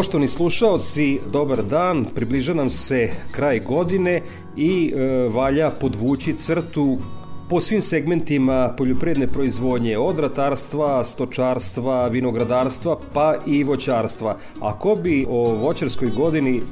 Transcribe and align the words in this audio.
Poštovni 0.00 0.28
slušaoci, 0.28 1.20
dobar 1.32 1.62
dan. 1.62 2.06
Približa 2.14 2.54
nam 2.54 2.70
se 2.70 3.10
kraj 3.32 3.58
godine 3.60 4.22
i 4.56 4.92
e, 4.96 5.28
valja 5.28 5.70
podvući 5.70 6.34
crtu 6.36 6.98
po 7.50 7.60
svim 7.60 7.82
segmentima 7.82 8.74
poljopredne 8.78 9.26
proizvodnje, 9.26 9.98
od 9.98 10.18
ratarstva, 10.18 11.04
stočarstva, 11.04 12.08
vinogradarstva 12.08 12.96
pa 13.14 13.34
i 13.46 13.64
voćarstva. 13.64 14.36
A 14.60 14.78
ko 14.78 14.96
bi 14.96 15.26
o 15.28 15.54
voćarskoj 15.54 16.08
godini 16.08 16.62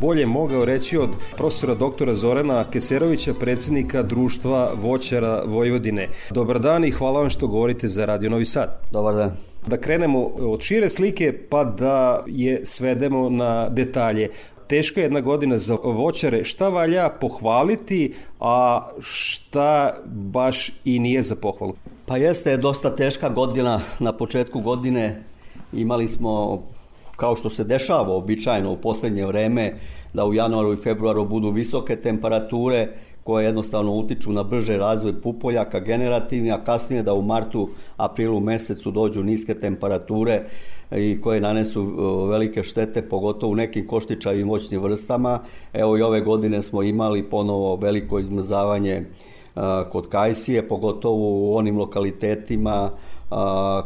bolje 0.00 0.26
mogao 0.26 0.64
reći 0.64 0.98
od 0.98 1.10
profesora 1.36 1.74
doktora 1.74 2.14
Zorana 2.14 2.64
Keserovića, 2.70 3.34
predsjednika 3.34 4.02
društva 4.02 4.72
voćara 4.74 5.42
Vojvodine. 5.46 6.08
Dobar 6.30 6.60
dan 6.60 6.84
i 6.84 6.90
hvala 6.90 7.20
vam 7.20 7.30
što 7.30 7.46
govorite 7.46 7.88
za 7.88 8.06
Radio 8.06 8.30
Novi 8.30 8.44
Sad. 8.44 8.80
Dobar 8.92 9.14
dan. 9.14 9.51
Da 9.66 9.76
krenemo 9.76 10.24
od 10.26 10.60
šire 10.60 10.90
slike 10.90 11.32
pa 11.48 11.64
da 11.64 12.24
je 12.26 12.66
svedemo 12.66 13.30
na 13.30 13.68
detalje 13.68 14.30
teška 14.72 15.00
jedna 15.00 15.20
godina 15.20 15.58
za 15.58 15.76
voćare. 15.84 16.44
Šta 16.44 16.68
valja 16.68 17.08
pohvaliti, 17.20 18.14
a 18.40 18.80
šta 19.00 19.96
baš 20.06 20.70
i 20.84 20.98
nije 20.98 21.22
za 21.22 21.36
pohvalu? 21.36 21.74
Pa 22.06 22.16
jeste 22.16 22.56
dosta 22.56 22.94
teška 22.96 23.28
godina. 23.28 23.80
Na 23.98 24.12
početku 24.12 24.60
godine 24.60 25.22
imali 25.72 26.08
smo, 26.08 26.62
kao 27.16 27.36
što 27.36 27.50
se 27.50 27.64
dešava 27.64 28.16
običajno 28.16 28.72
u 28.72 28.76
poslednje 28.76 29.26
vreme, 29.26 29.74
da 30.12 30.24
u 30.24 30.34
januaru 30.34 30.72
i 30.72 30.76
februaru 30.76 31.24
budu 31.24 31.50
visoke 31.50 31.96
temperature 31.96 32.88
koje 33.24 33.44
jednostavno 33.44 33.94
utiču 33.94 34.32
na 34.32 34.42
brže 34.42 34.76
razvoj 34.76 35.20
pupoljaka 35.20 35.80
generativni, 35.80 36.52
a 36.52 36.64
kasnije 36.64 37.02
da 37.02 37.14
u 37.14 37.22
martu, 37.22 37.68
aprilu 37.96 38.40
mesecu 38.40 38.90
dođu 38.90 39.22
niske 39.22 39.54
temperature 39.54 40.42
i 40.96 41.20
koje 41.20 41.40
nanesu 41.40 41.82
velike 42.28 42.62
štete, 42.62 43.02
pogotovo 43.02 43.52
u 43.52 43.56
nekim 43.56 43.86
koštičavim 43.86 44.48
voćnim 44.48 44.82
vrstama. 44.82 45.38
Evo 45.72 45.98
i 45.98 46.02
ove 46.02 46.20
godine 46.20 46.62
smo 46.62 46.82
imali 46.82 47.22
ponovo 47.22 47.76
veliko 47.76 48.18
izmrzavanje 48.18 49.04
kod 49.90 50.08
Kajsije, 50.08 50.68
pogotovo 50.68 51.16
u 51.16 51.56
onim 51.56 51.78
lokalitetima 51.78 52.90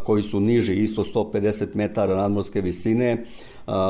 koji 0.05 0.23
su 0.23 0.41
niži, 0.41 0.75
isto 0.75 1.05
150 1.05 1.67
metara 1.75 2.17
nadmorske 2.17 2.61
visine, 2.61 3.25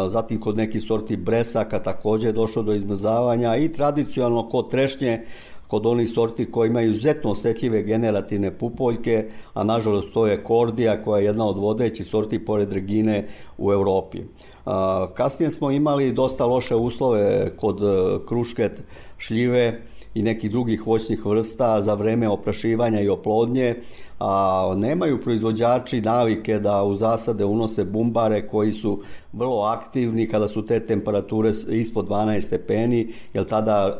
zatim 0.08 0.40
kod 0.40 0.56
nekih 0.56 0.82
sorti 0.82 1.16
bresaka 1.16 1.82
takođe 1.82 2.28
je 2.28 2.32
došlo 2.32 2.62
do 2.62 2.72
izmrzavanja 2.72 3.56
i 3.56 3.72
tradicionalno 3.72 4.48
kod 4.48 4.70
trešnje 4.70 5.22
kod 5.66 5.86
onih 5.86 6.08
sorti 6.08 6.50
koji 6.50 6.68
imaju 6.68 6.90
izuzetno 6.90 7.30
osetljive 7.30 7.82
generativne 7.82 8.58
pupoljke, 8.58 9.30
a 9.54 9.64
nažalost 9.64 10.12
to 10.12 10.26
je 10.26 10.42
kordija 10.42 11.02
koja 11.02 11.20
je 11.20 11.24
jedna 11.24 11.46
od 11.46 11.58
vodećih 11.58 12.06
sorti 12.06 12.44
pored 12.44 12.72
regine 12.72 13.28
u 13.58 13.72
Evropi. 13.72 14.22
Kasnije 15.14 15.50
smo 15.50 15.70
imali 15.70 16.12
dosta 16.12 16.46
loše 16.46 16.74
uslove 16.74 17.56
kod 17.56 17.80
e, 17.82 18.18
krušket, 18.26 18.82
šljive, 19.18 19.80
i 20.16 20.22
nekih 20.22 20.50
drugih 20.50 20.86
voćnih 20.86 21.26
vrsta 21.26 21.82
za 21.82 21.94
vreme 21.94 22.28
oprašivanja 22.28 23.00
i 23.00 23.08
oplodnje, 23.08 23.74
a 24.18 24.72
nemaju 24.76 25.20
proizvođači 25.22 26.00
navike 26.00 26.58
da 26.58 26.82
u 26.84 26.94
zasade 26.94 27.44
unose 27.44 27.84
bumbare 27.84 28.46
koji 28.48 28.72
su 28.72 29.02
vrlo 29.32 29.62
aktivni 29.62 30.28
kada 30.28 30.48
su 30.48 30.66
te 30.66 30.80
temperature 30.86 31.52
ispod 31.68 32.08
12 32.08 32.40
stepeni, 32.40 33.12
jer 33.34 33.44
tada 33.44 33.98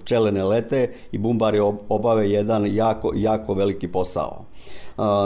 pčele 0.00 0.32
ne 0.32 0.44
lete 0.44 0.92
i 1.12 1.18
bumbari 1.18 1.58
obave 1.88 2.30
jedan 2.30 2.66
jako, 2.74 3.12
jako 3.16 3.54
veliki 3.54 3.88
posao. 3.88 4.44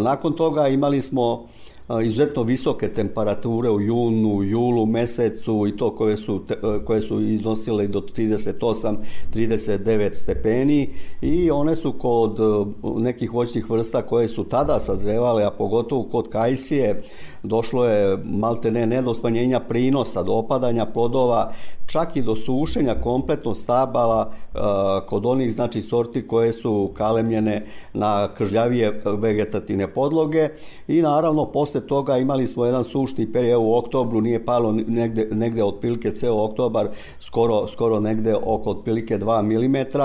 Nakon 0.01 0.37
toga 0.37 0.69
imali 0.69 1.01
smo 1.01 1.47
izuzetno 2.01 2.43
visoke 2.43 2.93
temperature 2.93 3.71
u 3.71 3.81
junu, 3.81 4.43
julu 4.43 4.87
mesecu 4.87 5.67
i 5.69 5.77
to 5.77 5.97
koje 5.97 6.17
su, 6.17 6.43
koje 6.85 7.01
su 7.01 7.21
iznosile 7.21 7.87
do 7.87 8.01
38, 8.01 8.97
39 9.35 10.15
stepeni. 10.15 10.91
I 11.21 11.51
one 11.51 11.77
su 11.77 11.93
kod 11.93 12.39
nekih 12.83 13.33
voćnih 13.33 13.71
vrsta 13.71 14.03
koje 14.03 14.29
su 14.29 14.45
tada 14.45 14.81
sazrevale, 14.81 15.45
a 15.45 15.51
pogotovo 15.51 16.03
kod 16.03 16.29
kajsije, 16.29 17.03
došlo 17.43 17.85
je 17.85 18.19
malte 18.25 18.71
ne, 18.71 18.87
ne 18.87 19.03
do 19.03 19.15
smanjenja 19.15 19.61
prinosa, 19.61 20.23
do 20.23 20.33
opadanja 20.33 20.87
plodova, 20.87 21.53
čak 21.87 22.17
i 22.17 22.23
do 22.23 22.37
sušenja 22.37 22.95
kompletno 22.95 23.55
stabala 23.55 24.31
uh, 24.31 24.61
kod 25.07 25.27
onih 25.27 25.55
znači 25.55 25.81
sorti 25.81 26.27
koje 26.27 26.53
su 26.53 26.91
kalemljene 26.95 27.67
na 27.93 28.29
kržljavije 28.35 29.03
vegetativne 29.05 29.87
podloge. 29.87 30.49
I 30.89 31.03
naravno 31.03 31.47
posle 31.47 31.81
toga 31.87 32.19
imali 32.19 32.47
smo 32.47 32.65
jedan 32.65 32.85
sušni 32.85 33.33
period 33.33 33.61
u 33.63 33.75
oktobru, 33.75 34.21
nije 34.21 34.45
palo 34.45 34.73
negde, 34.73 35.29
negde 35.33 35.65
otprilike 35.65 36.11
ceo 36.11 36.45
oktobar, 36.45 36.89
skoro, 37.21 37.69
skoro 37.69 38.01
negde 38.01 38.35
oko 38.35 38.71
otprilike 38.71 39.19
2 39.19 39.43
mm 39.43 40.03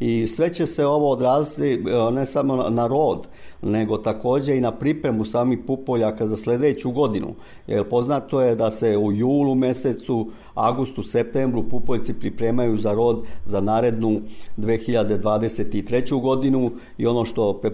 i 0.00 0.28
sve 0.28 0.52
će 0.52 0.66
se 0.66 0.86
ovo 0.86 1.10
odraziti 1.10 1.80
uh, 1.80 2.14
ne 2.14 2.26
samo 2.26 2.56
na 2.56 2.86
rod, 2.86 3.28
nego 3.62 3.98
takođe 3.98 4.56
i 4.56 4.60
na 4.60 4.72
pripremu 4.72 5.24
samih 5.24 5.58
pupoljaka 5.66 6.26
za 6.26 6.36
sledeću 6.36 6.90
godinu. 6.90 7.34
Jer 7.66 7.88
poznato 7.88 8.40
je 8.40 8.54
da 8.54 8.70
se 8.70 8.96
u 8.96 9.12
julu 9.12 9.54
mesecu, 9.54 10.30
augustu, 10.54 11.02
septembru 11.02 11.62
pupoljci 11.68 12.14
pripremaju 12.14 12.78
za 12.78 12.92
rod 12.92 13.22
za 13.44 13.60
narednu 13.60 14.20
2023. 14.58 16.20
godinu 16.20 16.70
i 16.98 17.06
ono 17.06 17.24
što 17.24 17.52
pre, 17.52 17.70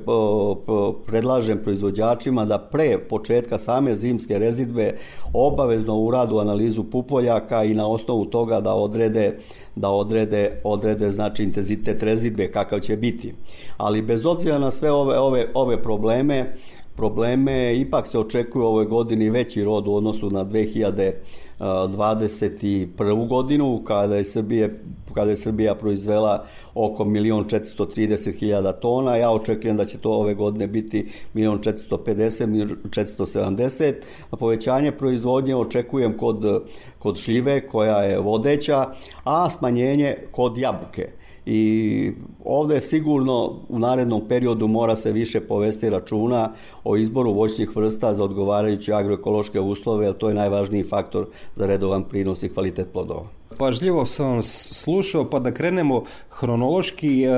predlažem 1.06 1.60
proizvođačima 1.62 2.44
da 2.44 2.59
pre 2.59 2.98
početka 2.98 3.59
same 3.59 3.94
zimske 3.94 4.38
rezidbe 4.38 4.97
obavezno 5.32 5.98
uradu 5.98 6.38
analizu 6.38 6.84
pupoljaka 6.84 7.65
i 7.65 7.75
na 7.75 7.88
osnovu 7.88 8.25
toga 8.25 8.60
da 8.60 8.75
odrede 8.75 9.38
da 9.75 9.91
odrede, 9.91 10.60
odrede 10.65 11.10
znači 11.10 11.43
intenzitet 11.43 12.03
rezidbe 12.03 12.53
kakav 12.53 12.81
će 12.81 12.97
biti. 12.97 13.34
Ali 13.77 14.03
bez 14.03 14.27
obzira 14.27 14.59
na 14.59 14.71
sve 14.71 14.91
ove, 14.91 15.19
ove, 15.19 15.47
ove 15.55 15.83
probleme, 15.83 16.55
probleme 16.97 17.76
ipak 17.76 18.06
se 18.06 18.19
očekuje 18.19 18.64
u 18.64 18.66
ovoj 18.66 18.84
godini 18.84 19.30
veći 19.30 19.64
rod 19.64 19.88
u 19.88 19.94
odnosu 19.94 20.30
na 20.30 20.44
2021. 20.44 23.28
godinu 23.28 23.82
kada 23.84 24.16
je 24.16 24.25
Srbija, 24.25 24.69
kada 25.14 25.30
je 25.30 25.36
Srbija 25.36 25.75
proizvela 25.75 26.47
oko 26.75 27.04
1.430.000 27.04 28.72
tona. 28.80 29.16
Ja 29.16 29.30
očekujem 29.30 29.76
da 29.76 29.84
će 29.84 29.98
to 29.98 30.10
ove 30.10 30.34
godine 30.34 30.66
biti 30.66 31.08
1.450, 31.34 32.47
1.470. 32.47 33.95
A 34.30 34.36
povećanje 34.36 34.92
proizvodnje 34.92 35.56
očekujem 35.56 36.16
kod, 36.16 36.65
kod 36.98 37.18
šljive 37.18 37.68
koja 37.68 37.97
je 37.97 38.18
vodeća, 38.18 38.86
a 39.24 39.50
smanjenje 39.50 40.16
kod 40.30 40.59
jabuke 40.59 41.22
i 41.47 42.12
ovde 42.44 42.80
sigurno 42.80 43.53
u 43.68 43.78
narednom 43.78 44.22
periodu 44.28 44.68
mora 44.68 44.97
se 44.97 45.12
više 45.12 45.41
povesti 45.41 45.91
računa 45.91 46.53
o 46.84 46.97
izboru 46.97 47.33
voćnih 47.33 47.77
vrsta 47.77 48.15
za 48.15 48.24
odgovarajuće 48.24 48.92
agroekološke 48.92 49.60
uslove, 49.60 50.06
jer 50.06 50.15
to 50.15 50.28
je 50.28 50.34
najvažniji 50.34 50.83
faktor 50.83 51.27
za 51.56 51.66
redovan 51.66 52.04
prinos 52.04 52.42
i 52.42 52.48
kvalitet 52.48 52.89
plodova. 52.92 53.24
Pažljivo 53.59 54.06
sam 54.06 54.42
slušao, 54.42 55.30
pa 55.30 55.39
da 55.39 55.54
krenemo 55.54 56.04
hronološki, 56.30 57.24
e, 57.24 57.30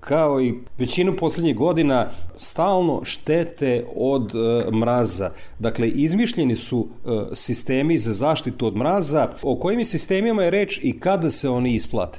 kao 0.00 0.40
i 0.40 0.54
većinu 0.78 1.16
poslednjih 1.16 1.56
godina, 1.56 2.10
stalno 2.36 3.00
štete 3.04 3.86
od 3.96 4.32
e, 4.34 4.70
mraza. 4.70 5.30
Dakle, 5.58 5.88
izmišljeni 5.88 6.56
su 6.56 6.86
e, 6.86 7.08
sistemi 7.34 7.98
za 7.98 8.12
zaštitu 8.12 8.66
od 8.66 8.76
mraza. 8.76 9.28
O 9.42 9.56
kojim 9.56 9.84
sistemima 9.84 10.42
je 10.42 10.50
reč 10.50 10.80
i 10.82 11.00
kada 11.00 11.30
se 11.30 11.48
oni 11.48 11.74
isplate? 11.74 12.18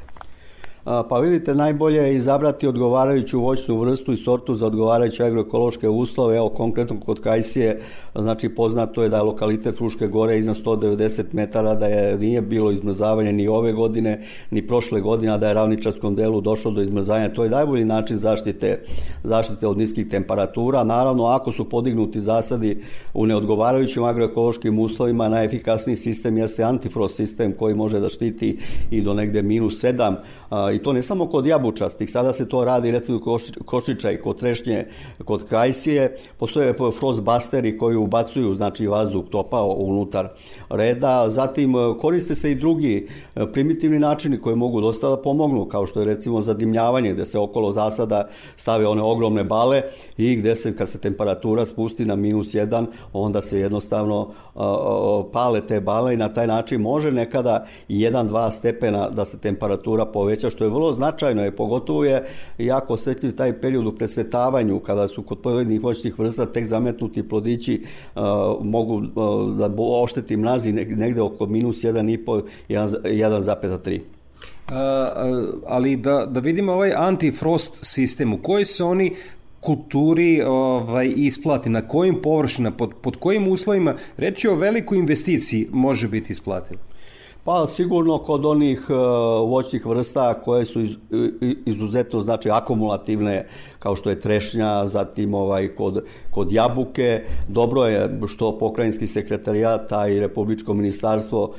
Pa 1.09 1.19
vidite, 1.19 1.55
najbolje 1.55 1.97
je 1.97 2.15
izabrati 2.15 2.67
odgovarajuću 2.67 3.39
voćnu 3.39 3.79
vrstu 3.79 4.13
i 4.13 4.17
sortu 4.17 4.55
za 4.55 4.65
odgovarajuće 4.65 5.23
agroekološke 5.23 5.89
uslove. 5.89 6.37
Evo, 6.37 6.49
konkretno 6.49 6.99
kod 6.99 7.21
Kajsije, 7.21 7.81
znači 8.15 8.49
poznato 8.49 9.03
je 9.03 9.09
da 9.09 9.17
je 9.17 9.23
lokalitet 9.23 9.77
Fruške 9.77 10.07
gore 10.07 10.37
iznad 10.37 10.55
190 10.55 11.23
metara, 11.31 11.75
da 11.75 11.87
je 11.87 12.17
nije 12.17 12.41
bilo 12.41 12.71
izmrzavanja 12.71 13.31
ni 13.31 13.47
ove 13.47 13.73
godine, 13.73 14.21
ni 14.51 14.67
prošle 14.67 15.01
godine, 15.01 15.37
da 15.37 15.47
je 15.47 15.53
ravničarskom 15.53 16.15
delu 16.15 16.41
došlo 16.41 16.71
do 16.71 16.81
izmrzavanja. 16.81 17.33
To 17.33 17.43
je 17.43 17.49
najbolji 17.49 17.85
način 17.85 18.17
zaštite, 18.17 18.83
zaštite 19.23 19.67
od 19.67 19.77
niskih 19.77 20.07
temperatura. 20.07 20.83
Naravno, 20.83 21.25
ako 21.25 21.51
su 21.51 21.69
podignuti 21.69 22.21
zasadi 22.21 22.81
u 23.13 23.25
neodgovarajućim 23.25 24.03
agroekološkim 24.03 24.79
uslovima, 24.79 25.29
najefikasniji 25.29 25.95
sistem 25.95 26.37
jeste 26.37 26.63
antifrost 26.63 27.15
sistem 27.15 27.53
koji 27.53 27.75
može 27.75 27.99
da 27.99 28.09
štiti 28.09 28.57
i 28.91 29.01
do 29.01 29.13
negde 29.13 29.41
minus 29.41 29.83
7 29.83 30.15
i 30.77 30.83
to 30.83 30.93
ne 30.93 31.01
samo 31.01 31.25
kod 31.25 31.45
jabučastih, 31.45 32.11
sada 32.11 32.33
se 32.33 32.49
to 32.49 32.65
radi 32.65 32.91
recimo 32.91 33.19
kod 33.19 33.57
košiča 33.65 34.11
i 34.11 34.17
kod 34.17 34.39
trešnje, 34.39 34.85
kod 35.25 35.45
kajsije, 35.49 36.15
postoje 36.37 36.73
frostbusteri 36.99 37.77
koji 37.77 37.95
ubacuju 37.95 38.55
znači 38.55 38.87
vazduh 38.87 39.25
topao 39.29 39.67
unutar 39.67 40.29
reda, 40.69 41.29
zatim 41.29 41.75
e, 41.75 41.97
koriste 41.99 42.35
se 42.35 42.51
i 42.51 42.55
drugi 42.55 43.07
e, 43.35 43.45
primitivni 43.51 43.99
načini 43.99 44.39
koji 44.39 44.55
mogu 44.55 44.81
dosta 44.81 45.09
da 45.09 45.17
pomognu, 45.17 45.65
kao 45.65 45.87
što 45.87 45.99
je 45.99 46.05
recimo 46.05 46.41
zadimljavanje, 46.41 47.13
gde 47.13 47.25
se 47.25 47.39
okolo 47.39 47.71
zasada 47.71 48.27
stave 48.55 48.87
one 48.87 49.01
ogromne 49.01 49.43
bale 49.43 49.81
i 50.17 50.35
gde 50.35 50.55
se 50.55 50.75
kad 50.75 50.89
se 50.89 50.99
temperatura 50.99 51.65
spusti 51.65 52.05
na 52.05 52.15
minus 52.15 52.53
1, 52.53 52.85
onda 53.13 53.41
se 53.41 53.59
jednostavno 53.59 54.33
pale 55.31 55.61
te 55.61 55.81
bale 55.81 56.13
i 56.13 56.17
na 56.17 56.29
taj 56.29 56.47
način 56.47 56.81
može 56.81 57.11
nekada 57.11 57.65
i 57.87 57.99
1-2 57.99 58.51
stepena 58.51 59.09
da 59.09 59.25
se 59.25 59.37
temperatura 59.37 60.05
poveća, 60.05 60.49
što 60.49 60.63
je 60.63 60.66
vrlo 60.69 60.93
značajno, 60.93 61.43
je 61.43 61.55
pogotovo 61.55 62.05
je 62.05 62.25
jako 62.57 62.93
osetljiv 62.93 63.35
taj 63.35 63.61
period 63.61 63.87
u 63.87 63.95
presvetavanju, 63.95 64.79
kada 64.79 65.07
su 65.07 65.23
kod 65.23 65.39
pojedinih 65.39 65.83
voćnih 65.83 66.19
vrsta 66.19 66.45
tek 66.45 66.65
zametnuti 66.65 67.29
plodići 67.29 67.83
uh, 68.15 68.21
mogu 68.61 68.95
uh, 68.95 69.57
da 69.57 69.69
ošteti 69.77 70.37
mrazi 70.37 70.71
negde 70.73 71.21
oko 71.21 71.45
minus 71.45 71.83
1,5, 71.83 72.41
1,3. 72.69 73.99
Uh, 73.99 74.73
ali 75.67 75.95
da, 75.95 76.25
da 76.25 76.39
vidimo 76.39 76.73
ovaj 76.73 76.93
antifrost 76.95 77.79
sistem, 77.81 78.33
u 78.33 78.37
kojoj 78.37 78.65
se 78.65 78.83
oni 78.83 79.15
kulturi 79.59 80.41
ovaj, 80.41 81.13
isplati, 81.15 81.69
na 81.69 81.81
kojim 81.81 82.21
površina, 82.21 82.71
pod, 82.71 82.93
pod 83.01 83.15
kojim 83.15 83.47
uslovima, 83.47 83.95
reći 84.17 84.47
o 84.47 84.55
velikoj 84.55 84.97
investiciji 84.97 85.67
može 85.71 86.07
biti 86.07 86.33
isplativo? 86.33 86.79
Pa 87.47 87.67
sigurno 87.67 88.17
kod 88.17 88.45
onih 88.45 88.89
uh, 88.89 88.97
voćnih 89.49 89.85
vrsta 89.85 90.33
koje 90.33 90.65
su 90.65 90.81
iz, 90.81 90.95
izuzetno 91.65 92.21
znači 92.21 92.49
akumulativne 92.49 93.47
kao 93.79 93.95
što 93.95 94.09
je 94.09 94.19
trešnja, 94.19 94.87
zatim 94.87 95.33
ovaj 95.33 95.67
kod 95.67 96.03
kod 96.31 96.51
jabuke, 96.51 97.23
dobro 97.47 97.85
je 97.85 98.19
što 98.27 98.57
pokrajinski 98.57 99.07
sekretarijat 99.07 99.91
i 100.11 100.19
republičko 100.19 100.73
ministarstvo 100.73 101.53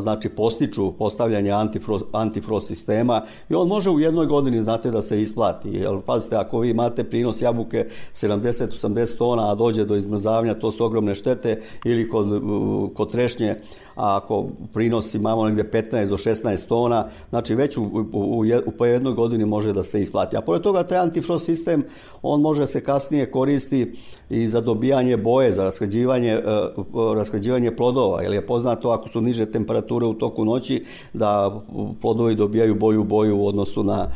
znači 0.00 0.28
postiču 0.28 0.92
postavljanje 0.92 1.50
antifrost, 1.50 2.04
antifrost 2.12 2.66
sistema 2.66 3.22
i 3.48 3.54
on 3.54 3.68
može 3.68 3.90
u 3.90 4.00
jednoj 4.00 4.26
godini 4.26 4.62
znate 4.62 4.90
da 4.90 5.02
se 5.02 5.22
isplati. 5.22 5.68
Jel, 5.68 6.00
pazite, 6.00 6.36
ako 6.36 6.58
vi 6.58 6.70
imate 6.70 7.04
prinos 7.04 7.42
jabuke 7.42 7.86
70-80 8.14 9.18
tona, 9.18 9.50
a 9.50 9.54
dođe 9.54 9.84
do 9.84 9.96
izmrzavanja, 9.96 10.54
to 10.54 10.70
su 10.70 10.84
ogromne 10.84 11.14
štete 11.14 11.60
ili 11.84 12.08
kod, 12.08 12.42
kod 12.94 13.12
trešnje, 13.12 13.56
a 13.96 14.16
ako 14.16 14.46
prinos 14.72 15.14
imamo 15.14 15.44
negde 15.44 15.64
15 15.64 16.08
do 16.08 16.16
16 16.16 16.68
tona, 16.68 17.08
znači 17.30 17.54
već 17.54 17.76
u, 17.76 17.82
u, 17.82 18.06
u, 18.12 18.44
u 18.78 18.86
jednoj 18.86 19.12
godini 19.12 19.44
može 19.44 19.72
da 19.72 19.82
se 19.82 20.00
isplati. 20.00 20.36
A 20.36 20.40
pored 20.40 20.62
toga 20.62 20.82
taj 20.82 20.98
antifrost 20.98 21.44
sistem, 21.44 21.84
on 22.22 22.40
može 22.40 22.66
se 22.66 22.80
kasnije 22.80 23.30
koristi 23.30 23.96
i 24.30 24.48
za 24.48 24.60
dobijanje 24.60 25.16
boje, 25.16 25.52
za 25.52 25.64
raskrađivanje, 25.64 26.38
uh, 26.92 27.14
raskrađivanje 27.14 27.76
plodova, 27.76 28.22
jer 28.22 28.32
je 28.32 28.46
poznato 28.46 28.90
ako 28.90 29.08
su 29.08 29.20
niže 29.20 29.46
temperature 29.46 30.06
u 30.06 30.14
toku 30.14 30.44
noći 30.44 30.84
da 31.12 31.60
plodovi 32.00 32.34
dobijaju 32.34 32.74
boju 32.74 33.04
boju 33.04 33.38
u 33.38 33.46
odnosu 33.46 33.84
na 33.84 34.08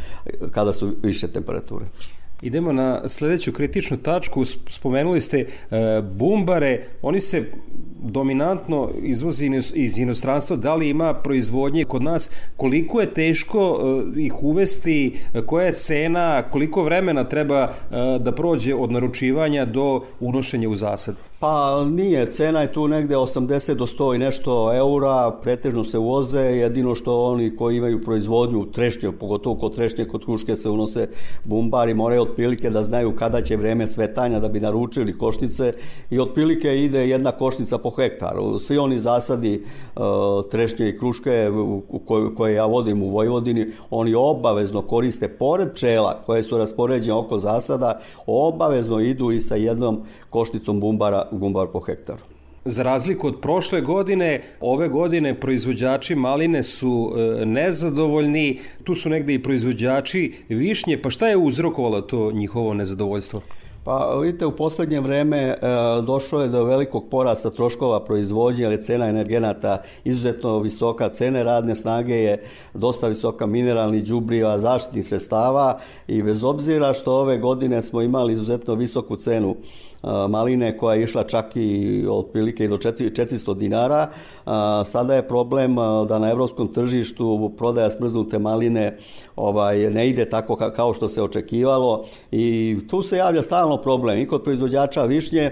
kada 0.50 0.72
su 0.72 0.88
više 1.02 1.28
temperature. 1.28 1.86
Idemo 2.42 2.72
na 2.72 3.08
sledeću 3.08 3.52
kritičnu 3.52 3.96
tačku. 3.96 4.44
Spomenuli 4.44 5.20
ste 5.20 5.38
e, 5.38 5.46
bumbare, 6.12 6.84
oni 7.02 7.20
se 7.20 7.52
dominantno 8.02 8.90
izvozi 9.02 9.50
iz 9.74 9.98
inostranstva, 9.98 10.56
da 10.56 10.74
li 10.74 10.88
ima 10.88 11.14
proizvodnje 11.14 11.84
kod 11.84 12.02
nas, 12.02 12.30
koliko 12.56 13.00
je 13.00 13.14
teško 13.14 13.80
e, 14.16 14.20
ih 14.20 14.42
uvesti, 14.42 15.16
koja 15.46 15.66
je 15.66 15.72
cena, 15.72 16.42
koliko 16.42 16.82
vremena 16.82 17.24
treba 17.24 17.62
e, 17.62 17.70
da 18.18 18.32
prođe 18.32 18.74
od 18.74 18.92
naručivanja 18.92 19.64
do 19.64 20.04
unošenja 20.20 20.68
u 20.68 20.76
zasad? 20.76 21.29
Pa 21.40 21.84
nije, 21.84 22.26
cena 22.26 22.60
je 22.60 22.72
tu 22.72 22.88
negde 22.88 23.16
80 23.16 23.74
do 23.74 23.86
100 23.86 24.14
i 24.14 24.18
nešto 24.18 24.74
eura, 24.74 25.30
pretežno 25.42 25.84
se 25.84 25.98
uvoze, 25.98 26.40
jedino 26.40 26.94
što 26.94 27.22
oni 27.24 27.56
koji 27.56 27.76
imaju 27.76 28.02
proizvodnju 28.04 28.66
trešnje, 28.72 29.12
pogotovo 29.12 29.54
kod 29.54 29.74
trešnje, 29.74 30.04
kod 30.04 30.24
kruške 30.24 30.56
se 30.56 30.70
unose 30.70 31.08
bumbari, 31.44 31.94
moraju 31.94 32.22
otprilike 32.22 32.70
da 32.70 32.82
znaju 32.82 33.14
kada 33.16 33.42
će 33.42 33.56
vreme 33.56 33.86
cvetanja 33.86 34.40
da 34.40 34.48
bi 34.48 34.60
naručili 34.60 35.18
košnice 35.18 35.72
i 36.10 36.20
otprilike 36.20 36.76
ide 36.78 37.08
jedna 37.08 37.32
košnica 37.32 37.78
po 37.78 37.90
hektaru. 37.90 38.58
Svi 38.58 38.78
oni 38.78 38.98
zasadi 38.98 39.64
uh, 39.96 40.02
trešnje 40.50 40.88
i 40.88 40.98
kruške 40.98 41.50
koje, 42.04 42.34
koje 42.34 42.54
ja 42.54 42.66
vodim 42.66 43.02
u 43.02 43.08
Vojvodini, 43.08 43.66
oni 43.90 44.14
obavezno 44.14 44.82
koriste 44.82 45.28
pored 45.28 45.72
pčela 45.72 46.22
koje 46.26 46.42
su 46.42 46.58
raspoređene 46.58 47.14
oko 47.14 47.38
zasada, 47.38 47.98
obavezno 48.26 49.00
idu 49.00 49.30
i 49.30 49.40
sa 49.40 49.56
jednom 49.56 50.00
košnicom 50.30 50.80
bumbara 50.80 51.29
gumbar 51.38 51.66
po 51.72 51.80
hektaru. 51.80 52.22
Za 52.64 52.82
razliku 52.82 53.26
od 53.26 53.40
prošle 53.40 53.80
godine, 53.80 54.42
ove 54.60 54.88
godine 54.88 55.40
proizvođači 55.40 56.14
maline 56.14 56.62
su 56.62 57.12
e, 57.16 57.46
nezadovoljni, 57.46 58.58
tu 58.84 58.94
su 58.94 59.08
negde 59.08 59.34
i 59.34 59.42
proizvođači 59.42 60.32
višnje, 60.48 61.02
pa 61.02 61.10
šta 61.10 61.28
je 61.28 61.36
uzrokovalo 61.36 62.00
to 62.00 62.32
njihovo 62.32 62.74
nezadovoljstvo? 62.74 63.40
Pa 63.84 64.18
vidite, 64.22 64.46
u 64.46 64.56
poslednje 64.56 65.00
vreme 65.00 65.38
e, 65.38 65.56
došlo 66.06 66.42
je 66.42 66.48
do 66.48 66.64
velikog 66.64 67.08
porasta 67.10 67.50
troškova 67.50 68.04
proizvodnje, 68.04 68.66
ali 68.66 68.82
cena 68.82 69.08
energenata 69.08 69.82
izuzetno 70.04 70.58
visoka, 70.58 71.08
cene 71.08 71.42
radne 71.42 71.74
snage 71.74 72.14
je 72.14 72.42
dosta 72.74 73.08
visoka, 73.08 73.46
mineralni 73.46 74.02
đubriva, 74.02 74.58
zaštitnih 74.58 75.06
sredstava 75.06 75.78
i 76.08 76.22
bez 76.22 76.44
obzira 76.44 76.92
što 76.92 77.12
ove 77.12 77.38
godine 77.38 77.82
smo 77.82 78.02
imali 78.02 78.32
izuzetno 78.32 78.74
visoku 78.74 79.16
cenu 79.16 79.56
maline 80.28 80.76
koja 80.76 80.94
je 80.94 81.04
išla 81.04 81.24
čak 81.24 81.46
i 81.54 82.04
otprilike 82.08 82.68
do 82.68 82.76
400 82.76 83.54
dinara. 83.54 84.10
Sada 84.84 85.14
je 85.14 85.28
problem 85.28 85.76
da 86.08 86.18
na 86.18 86.30
evropskom 86.30 86.72
tržištu 86.72 87.52
prodaja 87.58 87.90
smrznute 87.90 88.38
maline 88.38 88.98
ovaj, 89.36 89.90
ne 89.90 90.08
ide 90.08 90.24
tako 90.24 90.56
kao 90.56 90.94
što 90.94 91.08
se 91.08 91.22
očekivalo 91.22 92.04
i 92.30 92.76
tu 92.90 93.02
se 93.02 93.16
javlja 93.16 93.42
stalno 93.42 93.76
problem 93.76 94.18
i 94.18 94.26
kod 94.26 94.42
proizvođača 94.42 95.04
višnje, 95.04 95.50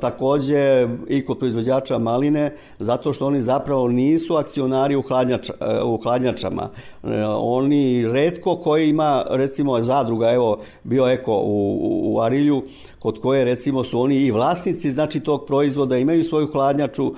takođe 0.00 0.88
i 1.08 1.24
kod 1.24 1.38
proizvođača 1.38 1.98
maline, 1.98 2.56
zato 2.78 3.12
što 3.12 3.26
oni 3.26 3.40
zapravo 3.40 3.88
nisu 3.88 4.36
akcionari 4.36 4.96
u, 4.96 5.02
hladnjač, 5.02 5.50
u 5.84 5.96
hladnjačama. 6.02 6.68
E, 7.04 7.24
oni 7.26 8.08
redko 8.08 8.56
koji 8.56 8.88
ima, 8.88 9.24
recimo 9.30 9.82
zadruga, 9.82 10.30
evo, 10.30 10.58
bio 10.84 11.08
eko 11.08 11.36
u, 11.44 11.78
u 12.04 12.20
Arilju, 12.20 12.62
kod 13.02 13.20
koje 13.20 13.44
recimo 13.44 13.84
su 13.84 14.00
oni 14.00 14.16
i 14.16 14.30
vlasnici 14.30 14.90
znači 14.90 15.20
tog 15.20 15.44
proizvoda, 15.46 15.98
imaju 15.98 16.24
svoju 16.24 16.46
hladnjaču, 16.46 17.12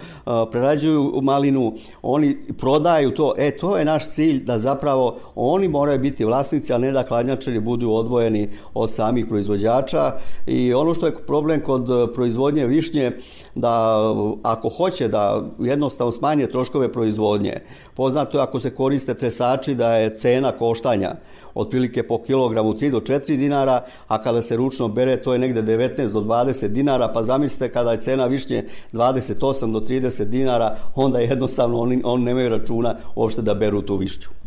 prerađuju 0.51 1.21
malinu, 1.23 1.75
oni 2.03 2.37
prodaju 2.59 3.11
to, 3.11 3.35
e 3.39 3.51
to 3.57 3.77
je 3.77 3.85
naš 3.85 4.11
cilj 4.11 4.45
da 4.45 4.59
zapravo 4.59 5.17
oni 5.35 5.69
moraju 5.69 5.99
biti 5.99 6.25
vlasnici, 6.25 6.73
a 6.73 6.79
ne 6.79 6.93
da 6.93 7.05
hladnjačari 7.09 7.61
budu 7.61 7.91
odvojeni 7.91 8.49
od 8.75 8.91
samih 8.91 9.27
proizvođača. 9.27 10.13
I 10.47 10.75
ono 10.75 10.95
što 10.95 11.07
je 11.07 11.17
problem 11.27 11.61
kod 11.61 12.13
proizvodnje 12.15 12.67
višnje 12.67 13.13
da 13.55 14.03
ako 14.43 14.69
hoće 14.69 15.09
da 15.09 15.45
jednostavno 15.59 16.13
smanje 16.13 16.47
troškove 16.47 16.93
proizvodnje, 16.93 17.61
poznato 17.95 18.39
je 18.39 18.43
ako 18.43 18.61
se 18.61 18.75
koriste 18.75 19.15
tresači 19.15 19.75
da 19.75 19.97
je 19.97 20.15
cena 20.15 20.53
koštanja 20.53 21.15
otprilike 21.55 22.03
po 22.03 22.23
kilogramu 22.23 22.75
3 22.75 22.91
do 22.91 23.01
4 23.01 23.37
dinara, 23.37 23.85
a 24.09 24.23
kada 24.23 24.43
se 24.43 24.57
ručno 24.57 24.89
bere 24.89 25.17
to 25.17 25.33
je 25.33 25.39
negde 25.39 25.63
19 25.63 26.13
do 26.13 26.21
20 26.21 26.69
dinara, 26.69 27.09
pa 27.09 27.23
zamislite 27.23 27.73
kada 27.73 27.93
je 27.93 28.01
cena 28.01 28.27
višnje 28.27 28.65
28 28.93 29.73
do 29.73 29.81
30 29.81 30.25
dinara, 30.25 30.77
onda 30.95 31.19
jednostavno 31.19 31.79
oni, 31.79 32.01
oni 32.05 32.25
nemaju 32.25 32.49
računa 32.49 32.97
uopšte 33.15 33.43
da 33.43 33.55
beru 33.55 33.83
tu 33.83 33.97
višnju 33.97 34.44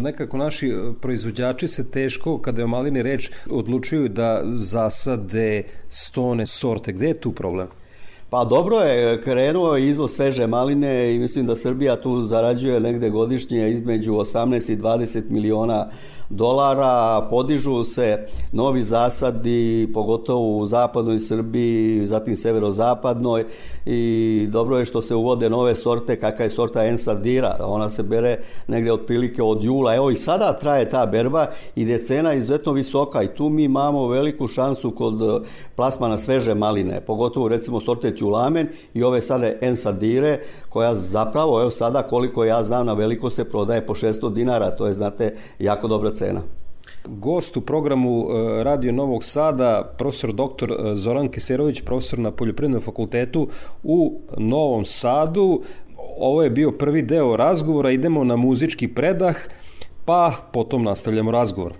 nekako 0.00 0.36
naši 0.36 0.74
proizvođači 1.00 1.68
se 1.68 1.90
teško, 1.90 2.38
kada 2.38 2.60
je 2.60 2.64
o 2.64 2.68
malini 2.68 3.02
reč, 3.02 3.30
odlučuju 3.50 4.08
da 4.08 4.42
zasade 4.44 5.62
stone 5.90 6.46
sorte. 6.46 6.92
Gde 6.92 7.06
je 7.06 7.20
tu 7.20 7.32
problem? 7.32 7.68
Pa 8.30 8.44
dobro 8.44 8.76
je, 8.76 9.20
krenuo 9.22 9.76
izvoz 9.76 10.12
sveže 10.12 10.46
maline 10.46 11.14
i 11.14 11.18
mislim 11.18 11.46
da 11.46 11.56
Srbija 11.56 11.96
tu 11.96 12.24
zarađuje 12.24 12.80
negde 12.80 13.10
godišnje 13.10 13.70
između 13.70 14.12
18 14.12 14.72
i 14.72 14.76
20 14.76 15.22
miliona 15.30 15.88
dolara, 16.32 17.26
podižu 17.30 17.84
se 17.84 18.26
novi 18.52 18.82
zasadi, 18.82 19.90
pogotovo 19.94 20.58
u 20.58 20.66
zapadnoj 20.66 21.20
Srbiji, 21.20 22.06
zatim 22.06 22.36
severozapadnoj. 22.36 23.44
I 23.86 24.46
dobro 24.50 24.78
je 24.78 24.84
što 24.84 25.02
se 25.02 25.14
uvode 25.14 25.50
nove 25.50 25.74
sorte, 25.74 26.20
kakva 26.20 26.44
je 26.44 26.50
sorta 26.50 26.86
Ensadira, 26.86 27.56
ona 27.60 27.90
se 27.90 28.02
bere 28.02 28.38
negde 28.66 28.92
otprilike 28.92 29.42
od 29.42 29.64
jula, 29.64 29.94
evo 29.94 30.10
i 30.10 30.16
sada 30.16 30.52
traje 30.52 30.90
ta 30.90 31.06
berba 31.06 31.46
i 31.76 31.82
je 31.82 32.04
cena 32.04 32.34
izuzetno 32.34 32.72
visoka. 32.72 33.22
I 33.22 33.34
tu 33.34 33.48
mi 33.48 33.64
imamo 33.64 34.08
veliku 34.08 34.48
šansu 34.48 34.90
kod 34.90 35.44
plasmana 35.76 36.18
sveže 36.18 36.54
maline, 36.54 37.00
pogotovo 37.00 37.48
recimo 37.48 37.80
sorte 37.80 38.14
Tjulamen 38.16 38.68
i 38.94 39.02
ove 39.02 39.20
sada 39.20 39.52
Ensadire, 39.60 40.38
koja 40.72 40.94
zapravo, 40.94 41.60
evo 41.60 41.70
sada 41.70 42.02
koliko 42.02 42.44
ja 42.44 42.62
znam, 42.62 42.86
na 42.86 42.92
veliko 42.92 43.30
se 43.30 43.44
prodaje 43.44 43.86
po 43.86 43.94
600 43.94 44.32
dinara, 44.32 44.70
to 44.70 44.86
je, 44.86 44.92
znate, 44.92 45.34
jako 45.58 45.88
dobra 45.88 46.10
cena. 46.10 46.40
Gost 47.04 47.56
u 47.56 47.60
programu 47.60 48.26
e, 48.30 48.64
Radio 48.64 48.92
Novog 48.92 49.24
Sada, 49.24 49.94
profesor 49.98 50.32
dr. 50.32 50.72
E, 50.72 50.96
Zoran 50.96 51.28
Keserović, 51.28 51.82
profesor 51.82 52.18
na 52.18 52.30
Poljoprivrednom 52.30 52.82
fakultetu 52.82 53.48
u 53.82 54.20
Novom 54.36 54.84
Sadu. 54.84 55.62
Ovo 56.18 56.42
je 56.42 56.50
bio 56.50 56.70
prvi 56.70 57.02
deo 57.02 57.36
razgovora, 57.36 57.90
idemo 57.90 58.24
na 58.24 58.36
muzički 58.36 58.88
predah, 58.88 59.36
pa 60.04 60.32
potom 60.52 60.82
nastavljamo 60.82 61.30
razgovor. 61.30 61.72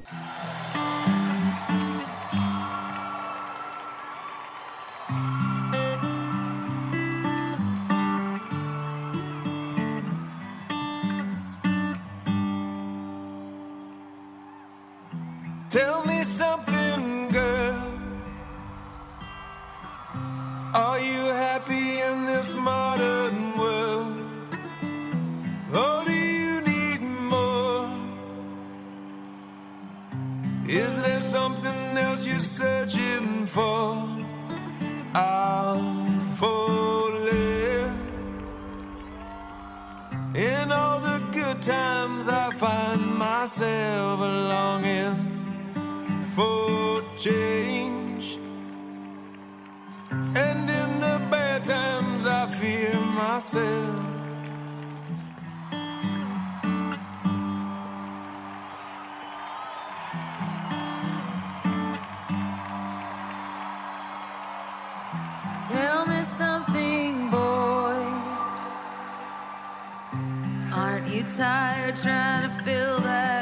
you 71.09 71.23
tired 71.25 71.97
trying 71.97 72.43
to 72.43 72.49
fill 72.65 72.99
that 73.01 73.42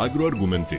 Agroargumenti. 0.00 0.78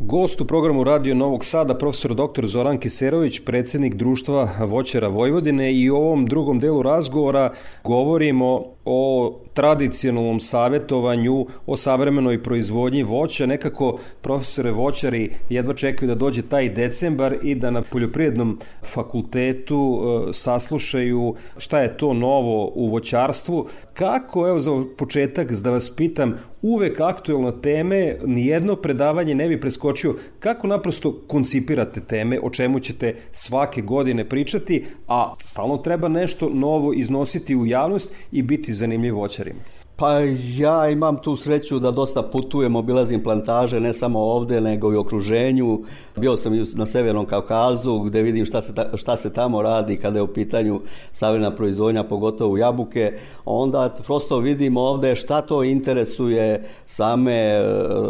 Gost 0.00 0.40
u 0.40 0.44
programu 0.44 0.84
Radio 0.84 1.14
Novog 1.14 1.44
Sada, 1.44 1.78
profesor 1.78 2.14
dr. 2.14 2.46
Zoran 2.46 2.78
Kiserović, 2.78 3.40
predsednik 3.44 3.94
društva 3.94 4.48
Voćera 4.60 5.08
Vojvodine 5.08 5.74
i 5.74 5.90
u 5.90 5.96
ovom 5.96 6.26
drugom 6.26 6.60
delu 6.60 6.82
razgovora 6.82 7.52
govorimo 7.84 8.64
o 8.90 9.34
tradicionalnom 9.54 10.40
savetovanju, 10.40 11.46
o 11.66 11.76
savremenoj 11.76 12.42
proizvodnji 12.42 13.02
voća. 13.02 13.46
Nekako 13.46 13.98
profesore 14.20 14.70
voćari 14.70 15.30
jedva 15.48 15.74
čekaju 15.74 16.08
da 16.08 16.14
dođe 16.14 16.42
taj 16.42 16.68
decembar 16.68 17.36
i 17.42 17.54
da 17.54 17.70
na 17.70 17.82
poljoprivrednom 17.82 18.58
fakultetu 18.84 20.00
e, 20.00 20.32
saslušaju 20.32 21.34
šta 21.58 21.80
je 21.80 21.96
to 21.96 22.14
novo 22.14 22.72
u 22.74 22.88
voćarstvu. 22.88 23.66
Kako, 23.94 24.48
evo 24.48 24.60
za 24.60 24.70
početak 24.96 25.52
da 25.52 25.70
vas 25.70 25.90
pitam, 25.96 26.34
uvek 26.62 27.00
aktuelne 27.00 27.52
teme, 27.62 28.16
nijedno 28.24 28.76
predavanje 28.76 29.34
ne 29.34 29.48
bi 29.48 29.60
preskočio. 29.60 30.14
Kako 30.38 30.66
naprosto 30.66 31.12
koncipirate 31.26 32.00
teme, 32.00 32.40
o 32.42 32.50
čemu 32.50 32.80
ćete 32.80 33.14
svake 33.32 33.82
godine 33.82 34.28
pričati, 34.28 34.84
a 35.08 35.32
stalno 35.42 35.76
treba 35.76 36.08
nešto 36.08 36.50
novo 36.54 36.92
iznositi 36.92 37.56
u 37.56 37.66
javnost 37.66 38.10
i 38.32 38.42
biti 38.42 38.72
zanimljiv 38.78 39.14
voćarima? 39.16 39.77
Pa 40.00 40.18
ja 40.56 40.88
imam 40.88 41.16
tu 41.16 41.36
sreću 41.36 41.78
da 41.78 41.90
dosta 41.90 42.22
putujem, 42.22 42.76
obilazim 42.76 43.22
plantaže 43.22 43.80
ne 43.80 43.92
samo 43.92 44.20
ovde 44.20 44.60
nego 44.60 44.92
i 44.92 44.96
u 44.96 45.00
okruženju. 45.00 45.80
Bio 46.16 46.36
sam 46.36 46.54
i 46.54 46.62
na 46.74 46.86
Severnom 46.86 47.26
Kaukazu 47.26 47.98
gde 47.98 48.22
vidim 48.22 48.46
šta 48.46 48.62
se, 48.62 48.74
ta, 48.74 48.96
šta 48.96 49.16
se 49.16 49.32
tamo 49.32 49.62
radi 49.62 49.96
kada 49.96 50.18
je 50.18 50.22
u 50.22 50.26
pitanju 50.26 50.80
savremena 51.12 51.54
proizvodnja, 51.54 52.04
pogotovo 52.04 52.56
jabuke. 52.56 53.18
Onda 53.44 53.94
prosto 54.06 54.38
vidim 54.38 54.76
ovde 54.76 55.16
šta 55.16 55.40
to 55.40 55.64
interesuje 55.64 56.64
same 56.86 57.34
e, 57.34 57.64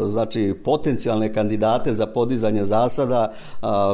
znači, 0.09 0.55
potencijalne 0.65 1.33
kandidate 1.33 1.93
za 1.93 2.07
podizanje 2.07 2.65
zasada. 2.65 3.33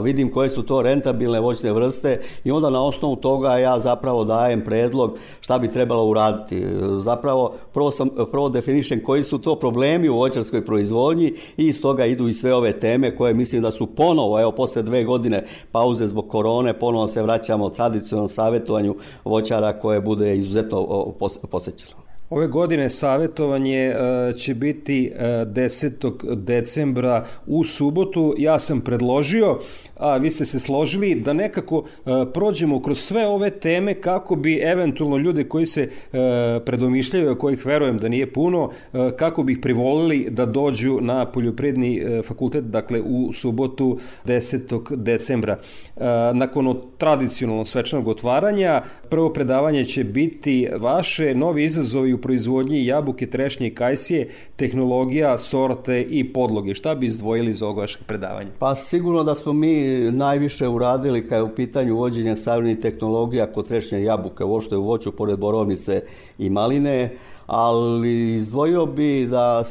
Vidim 0.03 0.31
koje 0.31 0.51
su 0.51 0.63
to 0.63 0.83
rentabilne 0.83 1.41
voćne 1.41 1.73
vrste 1.73 2.21
i 2.45 2.51
onda 2.51 2.71
na 2.71 2.85
osnovu 2.85 3.17
toga 3.17 3.59
ja 3.59 3.79
zapravo 3.79 4.25
dajem 4.25 4.65
predlog 4.65 5.19
šta 5.41 5.59
bi 5.59 5.71
trebalo 5.71 6.05
uraditi. 6.05 6.67
Zapravo 6.99 7.55
prvo, 7.73 7.84
sam, 7.91 8.11
prvo 8.31 8.49
definišem 8.49 9.03
koji 9.03 9.25
su 9.25 9.39
to 9.39 9.59
problemi 9.59 10.09
u 10.09 10.17
voćarskoj 10.17 10.65
proizvodnji 10.65 11.33
i 11.57 11.67
iz 11.67 11.83
toga 11.83 12.07
idu 12.07 12.29
i 12.29 12.35
sve 12.35 12.55
ove 12.55 12.81
teme 12.81 13.17
koje 13.17 13.35
mislim 13.35 13.63
da 13.63 13.71
su 13.71 13.87
ponovo, 13.87 14.41
evo 14.41 14.53
posle 14.53 14.83
dve 14.83 15.05
godine 15.05 15.45
pauze 15.73 16.07
zbog 16.07 16.29
korone, 16.29 16.79
ponovo 16.79 17.09
se 17.09 17.23
vraćamo 17.23 17.71
tradicionalnom 17.71 18.29
savjetovanju 18.29 18.95
voćara 19.25 19.73
koje 19.73 20.01
bude 20.01 20.37
izuzetno 20.37 21.13
posećeno. 21.51 22.05
Ove 22.31 22.47
godine 22.47 22.91
savjetovanje 22.91 23.79
e, 23.79 24.33
će 24.39 24.55
biti 24.55 25.13
10. 25.19 26.33
E, 26.33 26.37
decembra 26.37 27.25
u 27.47 27.65
subotu. 27.65 28.35
Ja 28.39 28.59
sam 28.59 28.81
predložio 28.81 29.59
a 29.97 30.17
vi 30.17 30.31
ste 30.31 30.45
se 30.45 30.61
složili 30.61 31.15
da 31.15 31.33
nekako 31.33 31.85
e, 31.85 32.11
prođemo 32.35 32.83
kroz 32.83 32.99
sve 32.99 33.27
ove 33.27 33.51
teme 33.51 33.95
kako 33.95 34.37
bi 34.37 34.57
eventualno 34.57 35.17
ljude 35.17 35.45
koji 35.45 35.67
se 35.67 35.83
e, 35.83 35.91
predomišljaju, 36.65 37.31
a 37.31 37.39
kojih 37.39 37.67
verujem 37.67 37.99
da 37.99 38.09
nije 38.09 38.33
puno, 38.33 38.71
e, 38.93 39.11
kako 39.17 39.43
bi 39.43 39.53
ih 39.53 39.59
privolili 39.63 40.27
da 40.31 40.47
dođu 40.47 40.99
na 41.01 41.27
poljopredni 41.27 42.03
fakultet, 42.27 42.65
dakle 42.65 43.01
u 43.01 43.33
subotu 43.33 43.99
10. 44.25 44.97
decembra. 44.97 45.59
Nakon 46.35 46.81
tradicionalno 46.99 47.65
svečanog 47.65 48.09
otvaranja, 48.09 48.83
prvo 49.09 49.33
predavanje 49.33 49.85
će 49.85 50.05
biti 50.05 50.69
vaše 50.77 51.35
novi 51.35 51.65
izazovi 51.65 52.13
u 52.13 52.21
proizvodnji 52.21 52.87
jabuke, 52.87 53.27
trešnje 53.27 53.67
i 53.67 53.75
kajsije, 53.75 54.29
tehnologija, 54.57 55.39
sorte 55.39 56.03
i 56.03 56.33
podloge. 56.33 56.75
Šta 56.75 56.95
bi 56.95 57.07
izdvojili 57.07 57.51
iz 57.51 57.63
ovog 57.63 57.79
vašeg 57.79 58.03
predavanja? 58.07 58.51
Pa 58.59 58.77
sigurno 58.77 59.25
da 59.25 59.35
smo 59.35 59.53
mi 59.53 59.84
najviše 60.13 60.69
uradili 60.69 61.27
kada 61.27 61.37
je 61.37 61.43
u 61.43 61.55
pitanju 61.55 61.95
uvođenja 61.95 62.37
savremenih 62.37 62.79
tehnologija 62.79 63.53
kod 63.53 63.69
trešnja 63.69 63.99
jabuka, 63.99 64.45
uošte 64.45 64.77
u 64.77 64.85
voću 64.85 65.13
pored 65.13 65.39
borovnice 65.39 66.03
i 66.39 66.51
maline, 66.51 67.11
ali 67.47 68.35
izdvojio 68.37 68.87
bi 68.87 69.27
da 69.27 69.65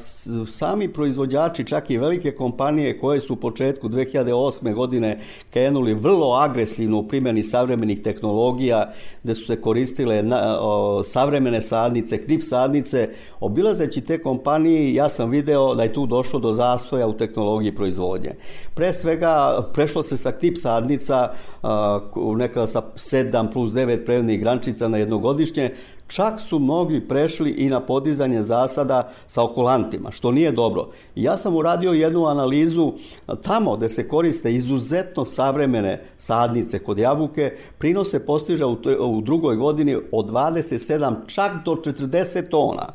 sami 0.48 0.94
proizvođači, 0.94 1.63
čak 1.63 1.89
i 1.89 1.98
velike 1.98 2.32
kompanije 2.32 2.98
koje 2.98 3.22
su 3.22 3.34
u 3.34 3.36
početku 3.36 3.89
2008. 3.89 4.74
godine 4.74 5.20
krenuli 5.50 5.94
vrlo 5.94 6.34
agresivno 6.34 6.98
u 6.98 7.08
primjeni 7.08 7.44
savremenih 7.44 8.01
tehnologija, 8.01 8.92
gde 9.24 9.36
su 9.36 9.46
se 9.46 9.62
koristile 9.62 10.24
na, 10.24 10.58
o, 10.62 11.03
savremene 11.03 11.62
sadnice, 11.62 12.22
knip 12.24 12.44
sadnice, 12.44 13.10
obilazeći 13.39 14.01
te 14.01 14.22
kompanije, 14.22 14.94
ja 14.94 15.10
sam 15.10 15.30
video 15.30 15.75
da 15.75 15.84
je 15.84 15.94
tu 15.94 16.06
došlo 16.06 16.39
do 16.39 16.53
zastoja 16.53 17.08
u 17.08 17.13
tehnologiji 17.13 17.75
proizvodnje. 17.75 18.32
Pre 18.74 18.94
svega, 18.94 19.65
prešlo 19.74 20.03
se 20.03 20.18
sa 20.18 20.32
knip 20.32 20.58
sadnica, 20.58 21.32
a, 21.63 22.00
nekada 22.38 22.68
sa 22.68 22.82
7 22.96 23.51
plus 23.51 23.72
9 23.72 24.06
prevnih 24.06 24.39
grančica 24.39 24.88
na 24.88 24.98
jednogodišnje, 24.98 25.72
Čak 26.07 26.39
su 26.39 26.60
mnogi 26.60 27.01
prešli 27.07 27.51
i 27.51 27.69
na 27.69 27.79
podizanje 27.79 28.43
zasada 28.43 29.10
sa 29.27 29.43
okulantima, 29.43 30.12
što 30.12 30.31
nije 30.31 30.51
dobro. 30.51 30.89
Ja 31.15 31.38
sam 31.38 31.55
uradio 31.55 31.91
jednu 31.91 32.25
analizu 32.25 32.93
tamo 33.41 33.78
gde 33.78 33.89
se 33.89 34.08
koriste 34.08 34.54
izuzetno 34.54 35.25
savremene 35.25 36.04
sadnice 36.17 36.80
kod 36.80 36.97
jabuke, 36.97 37.54
prinose 37.78 38.25
postiže 38.25 38.65
u 38.99 39.21
drugoj 39.21 39.56
godini 39.56 39.97
od 40.12 40.30
27 40.30 41.15
čak 41.28 41.51
do 41.65 41.71
40 41.71 42.49
tona. 42.49 42.88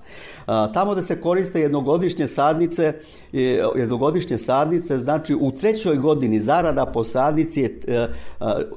Tamo 0.74 0.94
da 0.94 1.02
se 1.02 1.20
koriste 1.20 1.60
jednogodišnje 1.60 2.26
sadnice, 2.26 2.92
jednogodišnje 3.76 4.38
sadnice, 4.38 4.98
znači 4.98 5.34
u 5.34 5.50
trećoj 5.50 5.96
godini 5.96 6.40
zarada 6.40 6.86
po 6.86 7.04
sadnici 7.04 7.60
je 7.60 7.80
e, 7.86 8.08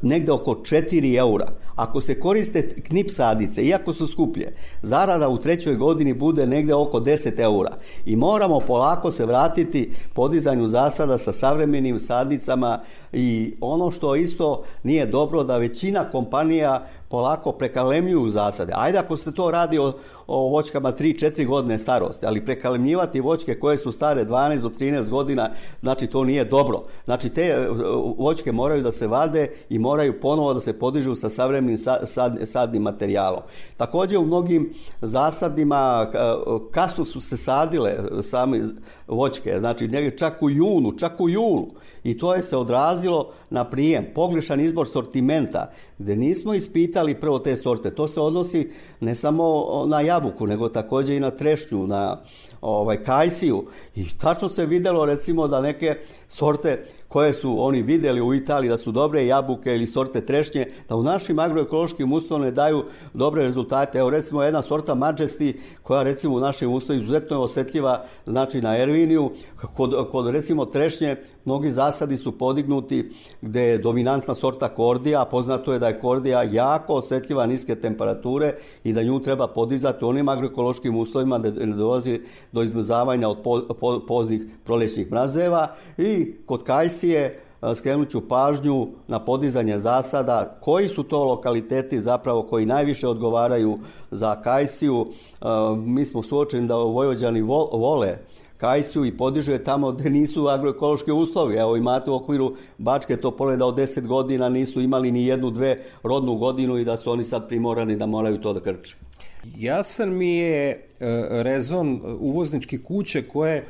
negde 0.01 0.31
oko 0.31 0.51
4 0.51 1.17
eura. 1.17 1.45
Ako 1.81 2.01
se 2.01 2.19
koriste 2.19 2.69
knip 2.87 3.09
sadnice, 3.09 3.63
iako 3.63 3.93
su 3.93 4.07
skuplje, 4.07 4.53
zarada 4.81 5.29
u 5.29 5.37
trećoj 5.37 5.75
godini 5.75 6.13
bude 6.13 6.47
negde 6.47 6.73
oko 6.73 6.99
10 6.99 7.39
eura. 7.39 7.77
I 8.05 8.15
moramo 8.15 8.59
polako 8.59 9.11
se 9.11 9.25
vratiti 9.25 9.91
podizanju 10.13 10.67
zasada 10.67 11.17
sa 11.17 11.31
savremenim 11.31 11.99
sadnicama 11.99 12.79
i 13.13 13.55
ono 13.61 13.91
što 13.91 14.15
isto 14.15 14.63
nije 14.83 15.05
dobro 15.05 15.43
da 15.43 15.57
većina 15.57 16.09
kompanija 16.11 16.87
polako 17.11 17.51
prekalemljuju 17.51 18.29
zasade. 18.29 18.73
Ajde 18.75 18.97
ako 18.97 19.17
se 19.17 19.33
to 19.33 19.51
radi 19.51 19.79
o, 19.79 19.93
o 20.27 20.49
voćkama 20.49 20.91
3-4 20.91 21.47
godine 21.47 21.77
starosti, 21.77 22.25
ali 22.25 22.45
prekalemljivati 22.45 23.19
voćke 23.19 23.59
koje 23.59 23.77
su 23.77 23.91
stare 23.91 24.25
12 24.25 24.61
do 24.61 24.69
13 24.69 25.09
godina, 25.09 25.49
znači 25.81 26.07
to 26.07 26.23
nije 26.23 26.45
dobro. 26.45 26.83
Znači 27.05 27.29
te 27.29 27.41
e, 27.41 27.67
voćke 28.17 28.51
moraju 28.51 28.81
da 28.81 28.91
se 28.91 29.07
vade 29.07 29.47
i 29.69 29.79
moraju 29.79 30.19
ponovo 30.19 30.53
da 30.53 30.59
se 30.59 30.73
podižu 30.73 31.15
sa 31.15 31.29
savremenim 31.29 31.77
sad, 31.77 32.39
sadnim 32.43 32.81
materijalom. 32.81 33.41
Takođe 33.77 34.17
u 34.17 34.25
mnogim 34.25 34.73
zasadima 35.01 36.07
e, 36.13 36.17
kasno 36.71 37.05
su 37.05 37.21
se 37.21 37.37
sadile 37.37 37.93
same 38.23 38.61
voćke, 39.07 39.59
znači 39.59 39.89
čak 40.17 40.43
u 40.43 40.49
junu, 40.49 40.91
čak 40.91 41.19
u 41.19 41.29
julu 41.29 41.67
i 42.03 42.17
to 42.17 42.35
je 42.35 42.43
se 42.43 42.57
odrazilo 42.57 43.31
na 43.49 43.69
prijem, 43.69 44.05
pogrešan 44.15 44.59
izbor 44.59 44.87
sortimenta, 44.87 45.71
gde 45.97 46.15
nismo 46.15 46.53
ispitali 46.53 47.00
prvo 47.19 47.39
te 47.39 47.57
sorte. 47.57 47.91
To 47.91 48.07
se 48.07 48.19
odnosi 48.21 48.71
ne 48.99 49.15
samo 49.15 49.65
na 49.87 50.01
jabuku, 50.01 50.47
nego 50.47 50.69
takođe 50.69 51.15
i 51.15 51.19
na 51.19 51.31
trešnju, 51.31 51.87
na 51.87 52.17
ovaj, 52.61 53.03
kajsiju. 53.03 53.65
I 53.95 54.05
tačno 54.17 54.49
se 54.49 54.65
videlo 54.65 55.05
recimo 55.05 55.47
da 55.47 55.61
neke 55.61 55.95
sorte 56.27 56.85
koje 57.11 57.33
su 57.33 57.55
oni 57.59 57.81
videli 57.81 58.21
u 58.21 58.33
Italiji 58.33 58.69
da 58.69 58.77
su 58.77 58.91
dobre 58.91 59.25
jabuke 59.25 59.75
ili 59.75 59.87
sorte 59.87 60.25
trešnje, 60.25 60.65
da 60.89 60.95
u 60.95 61.03
našim 61.03 61.39
agroekološkim 61.39 62.11
uslovima 62.11 62.51
daju 62.51 62.83
dobre 63.13 63.43
rezultate. 63.43 63.99
Evo 63.99 64.09
recimo 64.09 64.43
jedna 64.43 64.61
sorta 64.61 64.95
Majesty 64.95 65.55
koja 65.83 66.03
recimo 66.03 66.35
u 66.35 66.39
našim 66.39 66.71
uslovima 66.71 67.03
izuzetno 67.03 67.37
je 67.37 67.41
osetljiva 67.43 68.05
znači 68.25 68.61
na 68.61 68.77
Erviniju, 68.77 69.31
kod, 69.75 70.09
kod 70.11 70.29
recimo 70.29 70.65
trešnje 70.65 71.15
mnogi 71.45 71.71
zasadi 71.71 72.17
su 72.17 72.31
podignuti 72.37 73.11
gde 73.41 73.61
je 73.61 73.77
dominantna 73.77 74.35
sorta 74.35 74.69
kordija, 74.69 75.21
a 75.21 75.25
poznato 75.25 75.73
je 75.73 75.79
da 75.79 75.87
je 75.87 75.99
kordija 75.99 76.43
jako 76.43 76.93
osetljiva 76.93 77.45
niske 77.45 77.75
temperature 77.75 78.53
i 78.83 78.93
da 78.93 79.03
nju 79.03 79.19
treba 79.19 79.47
podizati 79.47 80.05
u 80.05 80.07
onim 80.07 80.29
agroekološkim 80.29 80.95
uslovima 80.95 81.39
da 81.39 81.65
ne 81.65 81.75
dolazi 81.75 82.21
do 82.51 82.63
izmrzavanja 82.63 83.29
od 83.29 83.37
po, 83.43 83.61
po, 83.79 83.99
poznih 84.07 84.41
prolećnih 84.63 85.11
mrazeva 85.11 85.67
i 85.97 86.33
kod 86.45 86.63
kajsije 87.01 87.39
skrenut 87.75 88.09
ću 88.09 88.27
pažnju 88.27 88.87
na 89.07 89.19
podizanje 89.19 89.79
zasada, 89.79 90.57
koji 90.61 90.87
su 90.87 91.03
to 91.03 91.23
lokaliteti 91.23 92.01
zapravo 92.01 92.43
koji 92.43 92.65
najviše 92.65 93.07
odgovaraju 93.07 93.77
za 94.11 94.41
kajsiju. 94.41 95.05
Mi 95.77 96.05
smo 96.05 96.23
suočeni 96.23 96.67
da 96.67 96.75
Vojvođani 96.75 97.41
vole 97.41 98.17
kajsiju 98.57 99.05
i 99.05 99.17
podižu 99.17 99.51
je 99.51 99.63
tamo 99.63 99.91
gde 99.91 100.09
nisu 100.09 100.47
agroekološki 100.47 101.11
uslovi. 101.11 101.55
Evo 101.55 101.75
imate 101.75 102.11
u 102.11 102.15
okviru 102.15 102.53
Bačke 102.77 103.17
Topole 103.17 103.57
da 103.57 103.65
od 103.65 103.75
10 103.75 104.07
godina 104.07 104.49
nisu 104.49 104.81
imali 104.81 105.11
ni 105.11 105.25
jednu, 105.25 105.49
dve 105.49 105.77
rodnu 106.03 106.35
godinu 106.35 106.77
i 106.77 106.85
da 106.85 106.97
su 106.97 107.11
oni 107.11 107.25
sad 107.25 107.47
primorani 107.47 107.95
da 107.95 108.05
moraju 108.05 108.37
to 108.37 108.53
da 108.53 108.59
krče. 108.59 108.95
Jasan 109.57 110.17
mi 110.17 110.37
je 110.37 110.69
e, 110.69 110.79
rezon 111.43 112.01
uvozničke 112.19 112.77
kuće 112.77 113.27
koje 113.27 113.57
e, 113.57 113.65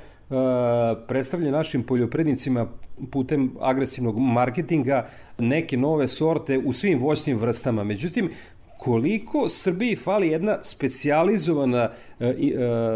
predstavlja 1.08 1.52
našim 1.52 1.84
poljoprednicima 1.84 2.68
putem 3.12 3.52
agresivnog 3.60 4.20
marketinga 4.20 5.08
neke 5.38 5.78
nove 5.78 6.08
sorte 6.08 6.58
u 6.58 6.74
svim 6.74 7.00
voćnim 7.00 7.38
vrstama. 7.38 7.84
Međutim, 7.84 8.30
koliko 8.78 9.50
Srbiji 9.50 9.96
fali 9.96 10.28
jedna 10.28 10.58
specijalizovana 10.64 11.90
e, 12.20 12.26
e, 12.26 12.34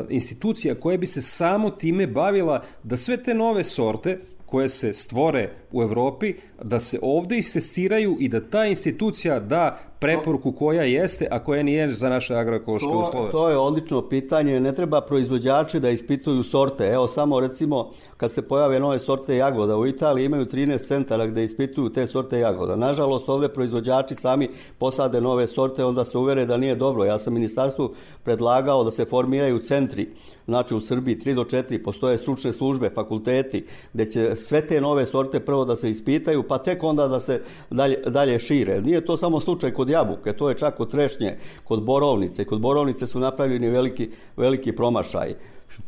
institucija 0.09 0.75
koja 0.75 0.97
bi 0.97 1.07
se 1.07 1.21
samo 1.21 1.69
time 1.69 2.07
bavila 2.07 2.63
da 2.83 2.97
sve 2.97 3.23
te 3.23 3.33
nove 3.33 3.63
sorte 3.63 4.19
koje 4.45 4.69
se 4.69 4.93
stvore 4.93 5.49
u 5.71 5.83
Evropi, 5.83 6.33
da 6.63 6.79
se 6.79 6.99
ovde 7.01 7.37
istestiraju 7.37 8.17
i 8.19 8.29
da 8.29 8.49
ta 8.49 8.65
institucija 8.65 9.39
da 9.39 9.77
preporuku 9.99 10.51
koja 10.51 10.83
jeste, 10.83 11.27
a 11.31 11.39
koja 11.39 11.63
nije 11.63 11.89
za 11.89 12.09
naše 12.09 12.35
agroekološke 12.35 12.87
to, 12.87 12.99
uslove? 12.99 13.31
To 13.31 13.49
je 13.49 13.57
odlično 13.57 14.01
pitanje. 14.09 14.59
Ne 14.59 14.75
treba 14.75 15.01
proizvođači 15.01 15.79
da 15.79 15.89
ispituju 15.89 16.43
sorte. 16.43 16.87
Evo 16.87 17.07
samo 17.07 17.39
recimo 17.39 17.91
kad 18.17 18.31
se 18.31 18.41
pojave 18.41 18.79
nove 18.79 18.99
sorte 18.99 19.37
jagoda 19.37 19.77
u 19.77 19.87
Italiji 19.87 20.25
imaju 20.25 20.45
13 20.45 20.87
centara 20.87 21.27
gde 21.27 21.43
ispituju 21.43 21.89
te 21.89 22.07
sorte 22.07 22.39
jagoda. 22.39 22.75
Nažalost 22.75 23.29
ovde 23.29 23.47
proizvođači 23.47 24.15
sami 24.15 24.49
posade 24.77 25.21
nove 25.21 25.47
sorte 25.47 25.85
onda 25.85 26.05
se 26.05 26.17
uvere 26.17 26.45
da 26.45 26.57
nije 26.57 26.75
dobro. 26.75 27.05
Ja 27.05 27.17
sam 27.17 27.33
ministarstvu 27.33 27.93
predlagao 28.23 28.83
da 28.83 28.91
se 28.91 29.05
formiraju 29.05 29.59
centri, 29.59 30.07
znači 30.45 30.75
u 30.75 30.79
Srbiji 30.79 31.15
3 31.15 31.33
do 31.33 31.43
4 31.43 31.83
postoje 31.83 32.17
stručne 32.17 32.53
službe, 32.53 32.89
fakulteti 32.89 33.65
gde 33.93 34.05
će 34.05 34.35
sve 34.35 34.67
te 34.67 34.81
nove 34.81 35.05
sorte 35.05 35.39
prvo 35.39 35.65
da 35.65 35.75
se 35.75 35.89
ispitaju 35.89 36.43
pa 36.47 36.58
tek 36.58 36.84
onda 36.84 37.08
da 37.08 37.19
se 37.19 37.41
dalje, 37.69 37.97
dalje 38.08 38.39
šire. 38.39 38.81
Nije 38.81 39.05
to 39.05 39.17
samo 39.17 39.39
slučaj 39.39 39.73
kod 39.73 39.89
jabuke, 39.89 40.34
to 40.34 40.49
je 40.49 40.58
čak 40.58 40.77
kod 40.77 40.91
trešnje, 40.91 41.38
kod 41.63 41.84
borovnice. 41.84 42.45
Kod 42.45 42.60
borovnice 42.60 43.08
su 43.08 43.19
napravljeni 43.19 43.69
veliki, 43.69 44.10
veliki 44.38 44.71
promašaj. 44.71 45.36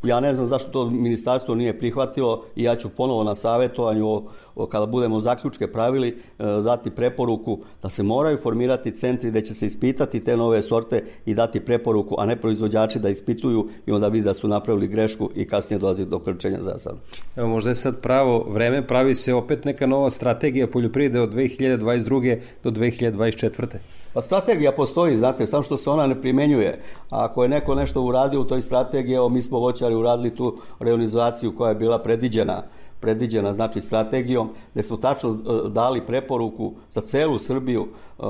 Ja 0.04 0.20
ne 0.20 0.34
znam 0.34 0.48
zašto 0.48 0.72
to 0.72 0.90
ministarstvo 0.90 1.56
nije 1.56 1.80
prihvatilo 1.80 2.44
i 2.56 2.64
ja 2.64 2.76
ću 2.76 2.90
ponovo 2.90 3.24
na 3.24 3.36
savjetovanju 3.36 4.24
o, 4.56 4.66
kada 4.66 4.86
budemo 4.86 5.20
zaključke 5.20 5.68
pravili 5.68 6.08
e, 6.08 6.44
dati 6.64 6.90
preporuku 6.90 7.60
da 7.82 7.90
se 7.90 8.04
moraju 8.04 8.38
formirati 8.38 8.92
centri 8.92 9.30
gde 9.30 9.42
će 9.42 9.54
se 9.54 9.66
ispitati 9.66 10.22
te 10.22 10.38
nove 10.38 10.62
sorte 10.62 11.04
i 11.26 11.34
dati 11.34 11.60
preporuku, 11.60 12.16
a 12.18 12.26
ne 12.26 12.36
proizvođači 12.36 13.00
da 13.00 13.10
ispituju 13.10 13.68
i 13.86 13.92
onda 13.92 14.08
vidi 14.08 14.26
da 14.26 14.34
su 14.34 14.48
napravili 14.48 14.88
grešku 14.88 15.30
i 15.36 15.48
kasnije 15.48 15.80
dolazi 15.80 16.06
do 16.06 16.20
krčenja 16.20 16.60
zasada. 16.62 16.98
Evo 17.36 17.48
možda 17.48 17.70
je 17.70 17.76
sad 17.76 18.02
pravo 18.02 18.46
vreme, 18.50 18.88
pravi 18.88 19.16
se 19.16 19.34
opet 19.34 19.66
neka 19.66 19.86
nova 19.86 20.10
strategija 20.10 20.68
poljoprivrede 20.68 21.22
od 21.22 21.34
2022. 21.34 22.40
do 22.64 22.72
2024. 22.72 23.78
Pa 24.18 24.22
strategija 24.22 24.72
postoji, 24.72 25.18
znate, 25.18 25.48
samo 25.48 25.64
što 25.64 25.78
se 25.78 25.90
ona 25.90 26.08
ne 26.08 26.22
primenjuje. 26.22 26.80
A 27.10 27.26
ako 27.26 27.44
je 27.44 27.50
neko 27.50 27.76
nešto 27.76 28.02
uradio 28.02 28.42
u 28.42 28.46
toj 28.46 28.62
strategiji, 28.62 29.16
evo 29.16 29.30
mi 29.30 29.42
smo 29.42 29.60
voćari 29.60 29.96
uradili 29.96 30.36
tu 30.36 30.58
realizaciju 30.80 31.56
koja 31.56 31.70
je 31.70 31.76
bila 31.76 32.00
predviđena 32.00 32.64
predviđena 33.00 33.54
znači 33.54 33.82
strategijom, 33.82 34.50
gde 34.74 34.84
smo 34.84 34.98
tačno 34.98 35.30
e, 35.30 35.70
dali 35.70 36.02
preporuku 36.02 36.74
za 36.92 37.02
celu 37.02 37.40
Srbiju 37.40 37.88
e, 37.88 38.24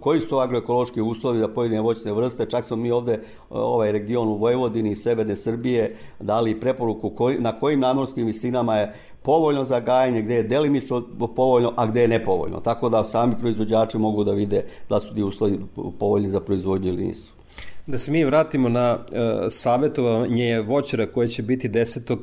koji 0.00 0.20
su 0.20 0.28
to 0.28 0.38
agroekološki 0.38 1.00
uslovi 1.00 1.38
za 1.38 1.48
pojedine 1.48 1.80
voćne 1.80 2.12
vrste, 2.12 2.46
čak 2.46 2.64
smo 2.64 2.76
mi 2.76 2.90
ovde 2.90 3.12
e, 3.12 3.20
ovaj 3.50 3.92
region 3.92 4.28
u 4.28 4.36
Vojvodini 4.36 4.90
i 4.90 4.96
severne 4.96 5.36
Srbije 5.36 5.96
dali 6.20 6.60
preporuku 6.60 7.12
na 7.38 7.58
kojim 7.58 7.80
nadmorskim 7.80 8.26
visinama 8.26 8.76
je 8.76 8.94
povoljno 9.22 9.64
za 9.64 9.80
gajanje, 9.80 10.22
gde 10.22 10.34
je 10.34 10.42
delimično 10.42 11.02
povoljno, 11.36 11.72
a 11.76 11.86
gde 11.86 12.02
je 12.02 12.08
nepovoljno. 12.08 12.60
Tako 12.60 12.88
da 12.88 13.04
sami 13.04 13.34
proizvođači 13.40 13.98
mogu 13.98 14.24
da 14.24 14.32
vide 14.32 14.64
da 14.88 15.00
su 15.00 15.14
ti 15.14 15.22
uslovi 15.22 15.58
povoljni 15.98 16.30
za 16.30 16.40
proizvodnju 16.40 16.88
ili 16.88 17.04
nisu. 17.06 17.41
Da 17.86 17.98
se 17.98 18.10
mi 18.10 18.24
vratimo 18.24 18.68
na 18.68 18.94
uh, 18.94 19.18
savjetovanje 19.50 20.60
voćara 20.60 21.06
koje 21.06 21.28
će 21.28 21.42
biti 21.42 21.68
10. 21.68 22.12
Uh, 22.12 22.22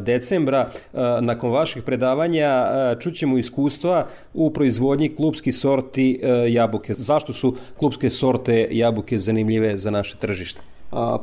decembra. 0.00 0.70
Uh, 0.92 1.00
nakon 1.20 1.50
vaših 1.50 1.82
predavanja 1.82 2.66
uh, 2.66 3.02
čućemo 3.02 3.38
iskustva 3.38 4.06
u 4.34 4.52
proizvodnji 4.52 5.14
klubskih 5.14 5.56
sorti 5.56 6.20
uh, 6.22 6.52
jabuke. 6.52 6.94
Zašto 6.94 7.32
su 7.32 7.56
klubske 7.76 8.10
sorte 8.10 8.68
jabuke 8.70 9.18
zanimljive 9.18 9.76
za 9.76 9.90
naše 9.90 10.16
tržište? 10.16 10.73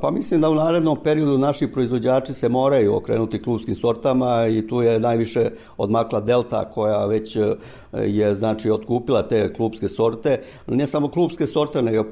Pa 0.01 0.11
mislim 0.11 0.41
da 0.41 0.49
u 0.49 0.55
narednom 0.55 0.97
periodu 1.03 1.37
naši 1.37 1.67
proizvođači 1.67 2.33
se 2.33 2.49
moraju 2.49 2.95
okrenuti 2.95 3.41
klubskim 3.41 3.75
sortama 3.75 4.47
i 4.47 4.67
tu 4.67 4.81
je 4.81 4.99
najviše 4.99 5.49
odmakla 5.77 6.19
Delta 6.19 6.69
koja 6.69 7.05
već 7.05 7.35
e, 7.35 7.55
je 7.93 8.35
znači 8.35 8.71
otkupila 8.71 9.27
te 9.27 9.53
klubske 9.53 9.87
sorte. 9.87 10.41
Ne 10.67 10.87
samo 10.87 11.07
klubske 11.07 11.47
sorte, 11.47 11.81
nego 11.81 12.03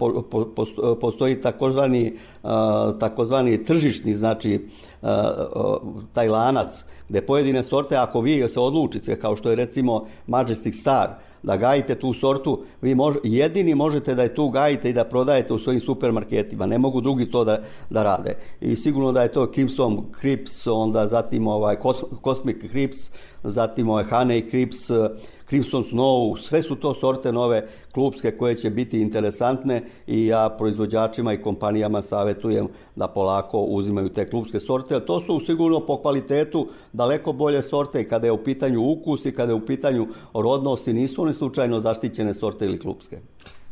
postoji 1.01 1.41
takozvani, 1.41 2.17
takozvani 2.99 3.63
tržišni, 3.63 4.15
znači 4.15 4.67
taj 6.13 6.29
lanac 6.29 6.83
gde 7.09 7.21
pojedine 7.21 7.63
sorte, 7.63 7.95
ako 7.95 8.21
vi 8.21 8.49
se 8.49 8.59
odlučite, 8.59 9.19
kao 9.19 9.35
što 9.35 9.49
je 9.49 9.55
recimo 9.55 10.05
Majestic 10.27 10.79
Star, 10.79 11.09
da 11.43 11.57
gajite 11.57 11.95
tu 11.95 12.13
sortu, 12.13 12.63
vi 12.81 12.95
mož, 12.95 13.15
jedini 13.23 13.75
možete 13.75 14.15
da 14.15 14.23
je 14.23 14.35
tu 14.35 14.49
gajite 14.49 14.89
i 14.89 14.93
da 14.93 15.03
prodajete 15.03 15.53
u 15.53 15.59
svojim 15.59 15.79
supermarketima, 15.79 16.65
ne 16.65 16.77
mogu 16.77 17.01
drugi 17.01 17.31
to 17.31 17.43
da, 17.43 17.61
da 17.89 18.03
rade. 18.03 18.35
I 18.61 18.75
sigurno 18.75 19.11
da 19.11 19.21
je 19.21 19.31
to 19.31 19.51
Crimson 19.53 20.05
Crips, 20.19 20.67
onda 20.67 21.07
zatim 21.07 21.47
ovaj 21.47 21.75
Cosmic 22.23 22.57
Crips, 22.69 22.97
zatim 23.43 23.89
ovaj 23.89 24.03
Honey 24.03 24.49
Crips, 24.49 24.89
Crimson 25.49 25.83
Snow, 25.83 26.37
sve 26.37 26.61
su 26.61 26.75
to 26.75 26.93
sorte 26.93 27.31
nove 27.31 27.67
klubske 27.93 28.31
koje 28.31 28.55
će 28.55 28.69
biti 28.69 29.01
interesantne 29.01 29.81
i 30.07 30.25
ja 30.25 30.55
proizvođačima 30.57 31.33
i 31.33 31.41
kompanijama 31.41 32.01
savetujem 32.01 32.67
da 32.95 33.07
polako 33.07 33.59
uzimaju 33.59 34.09
te 34.09 34.27
klubske 34.27 34.59
sorte. 34.59 34.99
To 35.05 35.19
su 35.19 35.39
sigurno 35.39 35.79
po 35.79 36.01
kvalitetu 36.01 36.67
daleko 36.93 37.33
bolje 37.33 37.61
sorte 37.61 38.07
kada 38.07 38.27
je 38.27 38.31
u 38.31 38.43
pitanju 38.43 38.81
ukus 38.81 39.25
i 39.25 39.31
kada 39.31 39.51
je 39.51 39.55
u 39.55 39.65
pitanju 39.65 40.07
rodnosti, 40.33 40.93
nisu 40.93 41.21
one 41.21 41.33
slučajno 41.33 41.79
zaštićene 41.79 42.33
sorte 42.33 42.65
ili 42.65 42.79
klubske. 42.79 43.19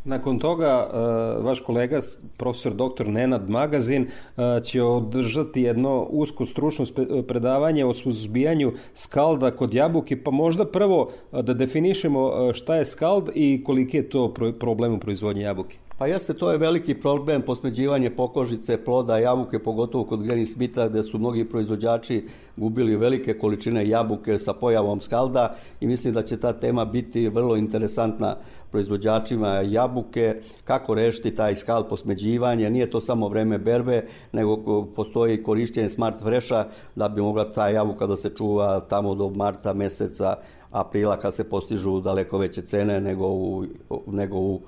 Nakon 0.07 0.39
toga, 0.39 0.87
uh, 0.87 1.45
vaš 1.45 1.59
kolega, 1.59 2.01
profesor 2.37 2.73
dr. 2.73 3.07
Nenad 3.07 3.49
Magazin, 3.49 4.07
uh, 4.07 4.43
će 4.63 4.83
održati 4.83 5.61
jedno 5.61 6.07
usko 6.09 6.45
stručno 6.45 6.85
predavanje 7.27 7.85
o 7.85 7.93
suzbijanju 7.93 8.71
skalda 8.93 9.51
kod 9.51 9.73
jabuke, 9.73 10.23
pa 10.23 10.31
možda 10.31 10.65
prvo 10.65 11.01
uh, 11.01 11.41
da 11.41 11.53
definišemo 11.53 12.53
šta 12.53 12.75
je 12.75 12.85
skald 12.85 13.29
i 13.35 13.63
koliki 13.63 13.97
je 13.97 14.09
to 14.09 14.33
problem 14.59 14.93
u 14.93 14.99
proizvodnji 14.99 15.41
jabuke. 15.41 15.77
Pa 15.97 16.07
jeste, 16.07 16.33
to 16.33 16.51
je 16.51 16.57
veliki 16.57 16.93
problem, 16.93 17.41
posmeđivanje 17.41 18.09
pokožice, 18.09 18.77
ploda, 18.77 19.17
jabuke, 19.17 19.59
pogotovo 19.59 20.03
kod 20.03 20.19
Granny 20.19 20.45
Smitha, 20.45 20.87
gde 20.87 21.03
su 21.03 21.19
mnogi 21.19 21.45
proizvođači 21.45 22.23
gubili 22.57 22.95
velike 22.95 23.33
količine 23.33 23.87
jabuke 23.89 24.39
sa 24.39 24.53
pojavom 24.53 25.01
skalda 25.01 25.55
i 25.81 25.87
mislim 25.87 26.13
da 26.13 26.23
će 26.23 26.39
ta 26.39 26.53
tema 26.53 26.85
biti 26.85 27.29
vrlo 27.29 27.55
interesantna 27.55 28.35
proizvođačima 28.71 29.49
jabuke, 29.49 30.41
kako 30.63 30.95
rešiti 30.95 31.35
taj 31.35 31.55
skal 31.55 31.87
posmeđivanje, 31.89 32.69
nije 32.69 32.89
to 32.89 32.99
samo 33.01 33.29
vreme 33.29 33.57
berbe, 33.57 34.05
nego 34.31 34.85
postoji 34.95 35.43
korišćenje 35.43 35.89
smart 35.89 36.23
fresha 36.23 36.65
da 36.95 37.09
bi 37.09 37.21
mogla 37.21 37.51
ta 37.51 37.69
jabuka 37.69 38.07
da 38.07 38.17
se 38.17 38.29
čuva 38.29 38.79
tamo 38.79 39.15
do 39.15 39.29
marta 39.29 39.73
meseca, 39.73 40.35
aprila 40.71 41.19
kad 41.19 41.33
se 41.33 41.49
postižu 41.49 42.01
daleko 42.01 42.37
veće 42.37 42.61
cene 42.61 43.01
nego 43.01 43.27
u, 43.27 43.65
nego 44.07 44.37
u 44.37 44.61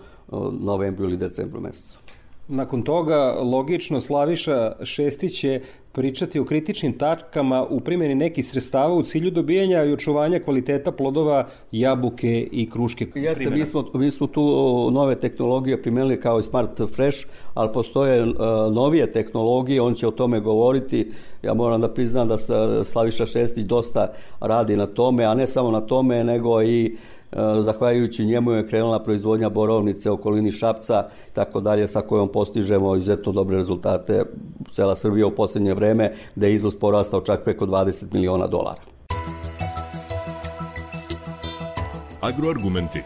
novembru 0.51 1.05
ili 1.05 1.17
decembru 1.17 1.61
mesecu. 1.61 1.99
Nakon 2.51 2.81
toga, 2.81 3.35
logično, 3.41 4.01
Slaviša 4.01 4.71
Šestić 4.83 5.39
će 5.39 5.61
pričati 5.91 6.39
o 6.39 6.45
kritičnim 6.45 6.97
tačkama 6.97 7.65
u 7.69 7.79
primjeni 7.79 8.15
nekih 8.15 8.47
sredstava 8.47 8.93
u 8.93 9.03
cilju 9.03 9.31
dobijanja 9.31 9.83
i 9.83 9.93
očuvanja 9.93 10.39
kvaliteta 10.39 10.91
plodova 10.91 11.47
jabuke 11.71 12.47
i 12.51 12.69
kruške. 12.69 13.07
Jeste, 13.15 13.49
mi 13.49 13.65
smo, 13.65 13.85
mi 13.93 14.11
smo 14.11 14.27
tu 14.27 14.41
nove 14.91 15.15
tehnologije 15.15 15.81
primenili 15.81 16.19
kao 16.19 16.39
i 16.39 16.43
Smart 16.43 16.81
Fresh, 16.95 17.25
ali 17.53 17.69
postoje 17.73 18.23
uh, 18.23 18.35
novije 18.71 19.11
tehnologije, 19.11 19.81
on 19.81 19.93
će 19.93 20.07
o 20.07 20.11
tome 20.11 20.39
govoriti. 20.39 21.11
Ja 21.43 21.53
moram 21.53 21.81
da 21.81 21.93
priznam 21.93 22.27
da 22.27 22.37
Slaviša 22.83 23.25
Šestić 23.25 23.65
dosta 23.65 24.13
radi 24.39 24.75
na 24.75 24.85
tome, 24.85 25.23
a 25.23 25.33
ne 25.33 25.47
samo 25.47 25.71
na 25.71 25.81
tome, 25.81 26.23
nego 26.23 26.63
i 26.63 26.93
uh, 26.93 27.18
zahvaljujući 27.61 28.25
njemu 28.25 28.51
je 28.51 28.67
krenula 28.67 29.03
proizvodnja 29.03 29.49
borovnice 29.49 30.11
okolini 30.11 30.51
Šapca 30.51 31.09
tako 31.33 31.59
dalje 31.59 31.87
sa 31.87 32.01
kojom 32.01 32.31
postižemo 32.31 32.95
izuzetno 32.95 33.31
dobre 33.31 33.57
rezultate 33.57 34.23
cela 34.73 34.95
Srbija 34.95 35.27
u 35.27 35.35
poslednje 35.35 35.73
vreme 35.73 36.11
gde 36.35 36.47
je 36.47 36.55
izvoz 36.55 36.75
porastao 36.75 37.21
čak 37.21 37.43
preko 37.43 37.65
20 37.65 38.13
miliona 38.13 38.47
dolara. 38.47 38.81
Agroargumenti 42.21 43.01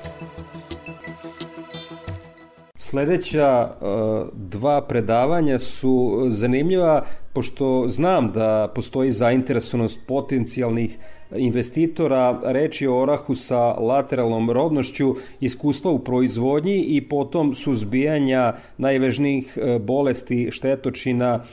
Sledeća 2.78 3.70
uh, 3.70 4.28
dva 4.34 4.82
predavanja 4.82 5.60
su 5.60 6.26
zanimljiva 6.30 7.06
pošto 7.34 7.86
znam 7.88 8.32
da 8.32 8.72
postoji 8.76 9.12
zainteresovanost 9.12 10.00
potencijalnih 10.08 10.98
investitora, 11.38 12.40
reč 12.44 12.82
je 12.82 12.90
o 12.90 12.98
orahu 13.02 13.36
sa 13.36 13.74
lateralnom 13.80 14.50
rodnošću, 14.52 15.16
iskustva 15.40 15.92
u 15.92 16.00
proizvodnji 16.00 16.78
i 16.82 17.02
potom 17.02 17.56
suzbijanja 17.56 18.54
najvežnijih 18.78 19.58
e, 19.58 19.80
bolesti 19.80 20.50
štetočina, 20.52 21.44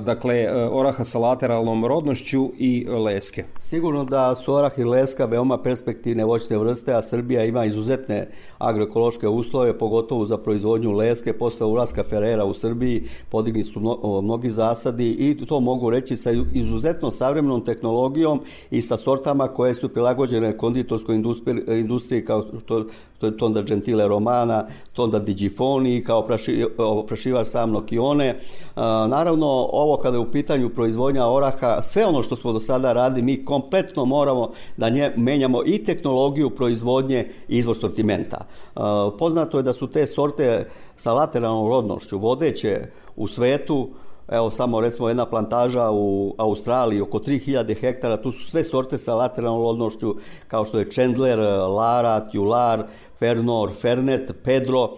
dakle 0.00 0.34
e, 0.34 0.68
oraha 0.68 1.04
sa 1.04 1.18
lateralnom 1.18 1.84
rodnošću 1.84 2.50
i 2.58 2.86
leske. 2.88 3.44
Sigurno 3.58 4.04
da 4.04 4.34
su 4.34 4.54
orah 4.54 4.78
i 4.78 4.84
leska 4.84 5.24
veoma 5.24 5.58
perspektivne 5.58 6.24
voćne 6.24 6.58
vrste, 6.58 6.94
a 6.94 7.02
Srbija 7.02 7.44
ima 7.44 7.64
izuzetne 7.64 8.28
agroekološke 8.58 9.28
uslove, 9.28 9.78
pogotovo 9.78 10.24
za 10.24 10.38
proizvodnju 10.38 10.92
leske. 10.92 11.32
Posle 11.32 11.66
ulaska 11.66 12.04
Ferrera 12.04 12.44
u 12.44 12.54
Srbiji 12.54 13.02
podigli 13.28 13.64
su 13.64 13.80
mnogi 14.22 14.50
zasadi 14.50 15.10
i 15.10 15.46
to 15.46 15.60
mogu 15.60 15.90
reći 15.90 16.16
sa 16.16 16.30
izuzetno 16.52 17.10
savremenom 17.10 17.64
tehnologijom 17.64 18.40
i 18.70 18.82
sa 18.82 18.96
sortama 18.96 19.48
koje 19.48 19.74
su 19.74 19.88
prilagođene 19.88 20.56
konditorskoj 20.56 21.22
industriji, 21.66 22.24
kao 22.24 22.44
što 22.64 22.84
to 23.18 23.26
je 23.26 23.36
Tonda 23.36 23.62
Gentile 23.62 24.08
Romana, 24.08 24.66
Tonda 24.92 25.18
Digifoni, 25.18 26.04
kao 26.04 26.22
praši, 26.22 26.64
prašivač 27.06 27.46
Samno 27.46 27.86
Kione. 27.86 28.40
Naravno, 29.08 29.65
ovo 29.72 29.96
kada 29.96 30.16
je 30.16 30.20
u 30.20 30.30
pitanju 30.30 30.68
proizvodnja 30.68 31.26
oraha, 31.26 31.82
sve 31.82 32.06
ono 32.06 32.22
što 32.22 32.36
smo 32.36 32.52
do 32.52 32.60
sada 32.60 32.92
radili, 32.92 33.22
mi 33.22 33.44
kompletno 33.44 34.04
moramo 34.04 34.50
da 34.76 34.88
nje, 34.88 35.12
menjamo 35.16 35.62
i 35.66 35.84
tehnologiju 35.84 36.50
proizvodnje 36.50 37.28
i 37.48 37.58
izvor 37.58 37.76
sortimenta. 37.76 38.46
Poznato 39.18 39.56
je 39.56 39.62
da 39.62 39.72
su 39.72 39.86
te 39.86 40.06
sorte 40.06 40.68
sa 40.96 41.12
lateralnom 41.12 41.68
rodnošću 41.68 42.18
vodeće 42.18 42.80
u 43.16 43.28
svetu, 43.28 43.88
Evo 44.28 44.50
samo 44.50 44.80
recimo 44.80 45.08
jedna 45.08 45.26
plantaža 45.26 45.90
u 45.90 46.34
Australiji 46.38 47.00
oko 47.00 47.18
3000 47.18 47.80
hektara, 47.80 48.16
tu 48.16 48.32
su 48.32 48.50
sve 48.50 48.64
sorte 48.64 48.98
sa 48.98 49.14
lateralnom 49.14 49.62
rodnošću 49.62 50.14
kao 50.48 50.64
što 50.64 50.78
je 50.78 50.90
Chandler, 50.90 51.38
Lara, 51.68 52.20
Tular, 52.20 52.86
Fernor, 53.18 53.70
Fernet, 53.80 54.32
Pedro, 54.44 54.90